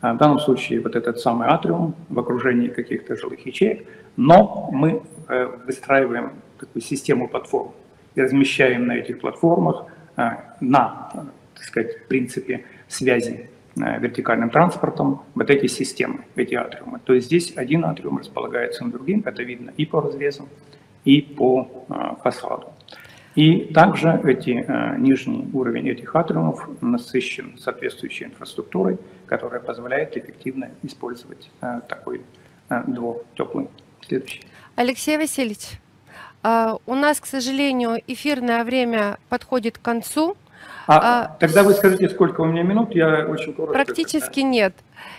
в 0.00 0.16
данном 0.16 0.38
случае 0.38 0.80
вот 0.80 0.94
этот 0.94 1.18
самый 1.18 1.48
атриум 1.48 1.94
в 2.08 2.18
окружении 2.18 2.68
каких-то 2.68 3.16
жилых 3.16 3.44
ячеек, 3.44 3.86
но 4.16 4.68
мы 4.72 5.02
э, 5.28 5.46
выстраиваем 5.66 6.32
такую 6.58 6.82
систему 6.82 7.28
платформ 7.28 7.72
и 8.14 8.20
размещаем 8.20 8.86
на 8.86 8.92
этих 8.92 9.20
платформах 9.20 9.86
э, 10.16 10.30
на, 10.60 11.10
так 11.54 11.64
сказать, 11.64 12.06
принципе 12.06 12.64
связи 12.86 13.50
э, 13.76 13.98
вертикальным 14.00 14.50
транспортом 14.50 15.22
вот 15.34 15.50
эти 15.50 15.66
системы, 15.66 16.24
эти 16.36 16.54
атриумы. 16.54 17.00
То 17.04 17.14
есть 17.14 17.26
здесь 17.26 17.52
один 17.56 17.84
атриум 17.84 18.18
располагается 18.18 18.84
над 18.84 18.92
другим, 18.92 19.22
это 19.26 19.42
видно 19.42 19.72
и 19.76 19.84
по 19.84 20.00
разрезу, 20.00 20.48
и 21.04 21.22
по 21.22 21.68
фасаду. 22.22 22.72
И 23.38 23.72
также 23.72 24.20
эти, 24.24 24.64
э, 24.66 24.96
нижний 24.98 25.48
уровень 25.52 25.88
этих 25.88 26.16
атриумов 26.16 26.68
насыщен 26.80 27.56
соответствующей 27.56 28.24
инфраструктурой, 28.24 28.98
которая 29.26 29.60
позволяет 29.60 30.16
эффективно 30.16 30.70
использовать 30.82 31.48
э, 31.60 31.80
такой 31.88 32.22
э, 32.68 32.82
двор 32.88 33.24
теплый. 33.36 33.68
Следующий. 34.04 34.42
Алексей 34.74 35.16
Васильевич, 35.16 35.78
у 36.42 36.94
нас, 36.94 37.20
к 37.20 37.26
сожалению, 37.26 38.00
эфирное 38.08 38.64
время 38.64 39.18
подходит 39.28 39.78
к 39.78 39.82
концу. 39.82 40.36
А, 40.90 41.00
А, 41.24 41.36
тогда 41.38 41.62
вы 41.64 41.74
скажите, 41.74 42.08
сколько 42.08 42.40
у 42.40 42.46
меня 42.46 42.62
минут, 42.62 42.94
я 42.94 43.26
очень 43.28 43.52
коротко. 43.52 43.74
Практически 43.74 44.40
нет. 44.40 44.74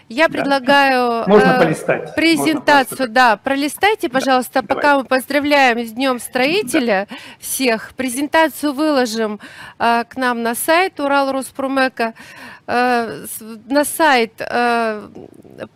Я 0.09 0.27
Да? 0.27 0.33
предлагаю 0.33 1.23
Можно 1.27 1.51
э, 1.51 1.59
полистать. 1.59 1.99
Можно 2.01 2.13
презентацию, 2.15 2.97
просто- 2.97 3.07
да, 3.13 3.37
пролистайте, 3.37 4.09
пожалуйста, 4.09 4.63
давай. 4.63 4.67
пока 4.75 4.97
мы 4.97 5.03
поздравляем 5.05 5.79
с 5.85 5.91
Днем 5.91 6.19
Строителя 6.19 7.07
всех. 7.39 7.93
Презентацию 7.95 8.73
выложим 8.73 9.39
э, 9.77 10.03
к 10.09 10.15
нам 10.17 10.41
на 10.41 10.55
сайт 10.55 10.99
Урал 10.99 11.31
Руспромека, 11.31 12.15
э, 12.65 13.25
на 13.67 13.85
сайт 13.85 14.33
э, 14.39 15.07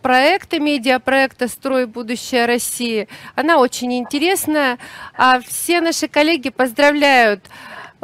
проекта, 0.02 0.58
медиапроекта 0.58 1.46
«Строй 1.46 1.86
будущее 1.86 2.46
России». 2.46 3.06
Она 3.36 3.58
очень 3.58 3.96
интересная, 3.96 4.78
а 5.16 5.38
все 5.40 5.80
наши 5.80 6.08
коллеги 6.08 6.50
поздравляют 6.50 7.44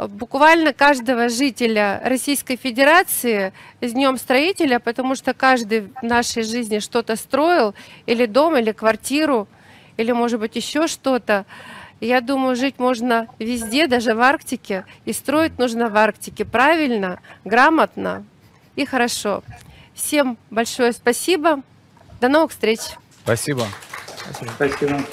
буквально 0.07 0.73
каждого 0.73 1.29
жителя 1.29 2.01
Российской 2.03 2.55
Федерации 2.55 3.53
с 3.81 3.91
Днем 3.91 4.17
Строителя, 4.17 4.79
потому 4.79 5.15
что 5.15 5.33
каждый 5.33 5.81
в 5.81 6.03
нашей 6.03 6.43
жизни 6.43 6.79
что-то 6.79 7.15
строил, 7.15 7.73
или 8.05 8.25
дом, 8.25 8.57
или 8.57 8.71
квартиру, 8.71 9.47
или, 9.97 10.11
может 10.11 10.39
быть, 10.39 10.55
еще 10.55 10.87
что-то. 10.87 11.45
Я 11.99 12.21
думаю, 12.21 12.55
жить 12.55 12.79
можно 12.79 13.27
везде, 13.37 13.87
даже 13.87 14.15
в 14.15 14.21
Арктике, 14.21 14.85
и 15.05 15.13
строить 15.13 15.59
нужно 15.59 15.89
в 15.89 15.97
Арктике 15.97 16.45
правильно, 16.45 17.19
грамотно 17.45 18.25
и 18.75 18.85
хорошо. 18.85 19.43
Всем 19.93 20.37
большое 20.49 20.93
спасибо. 20.93 21.61
До 22.19 22.29
новых 22.29 22.51
встреч. 22.51 22.79
Спасибо. 23.23 23.67
Спасибо. 24.57 25.03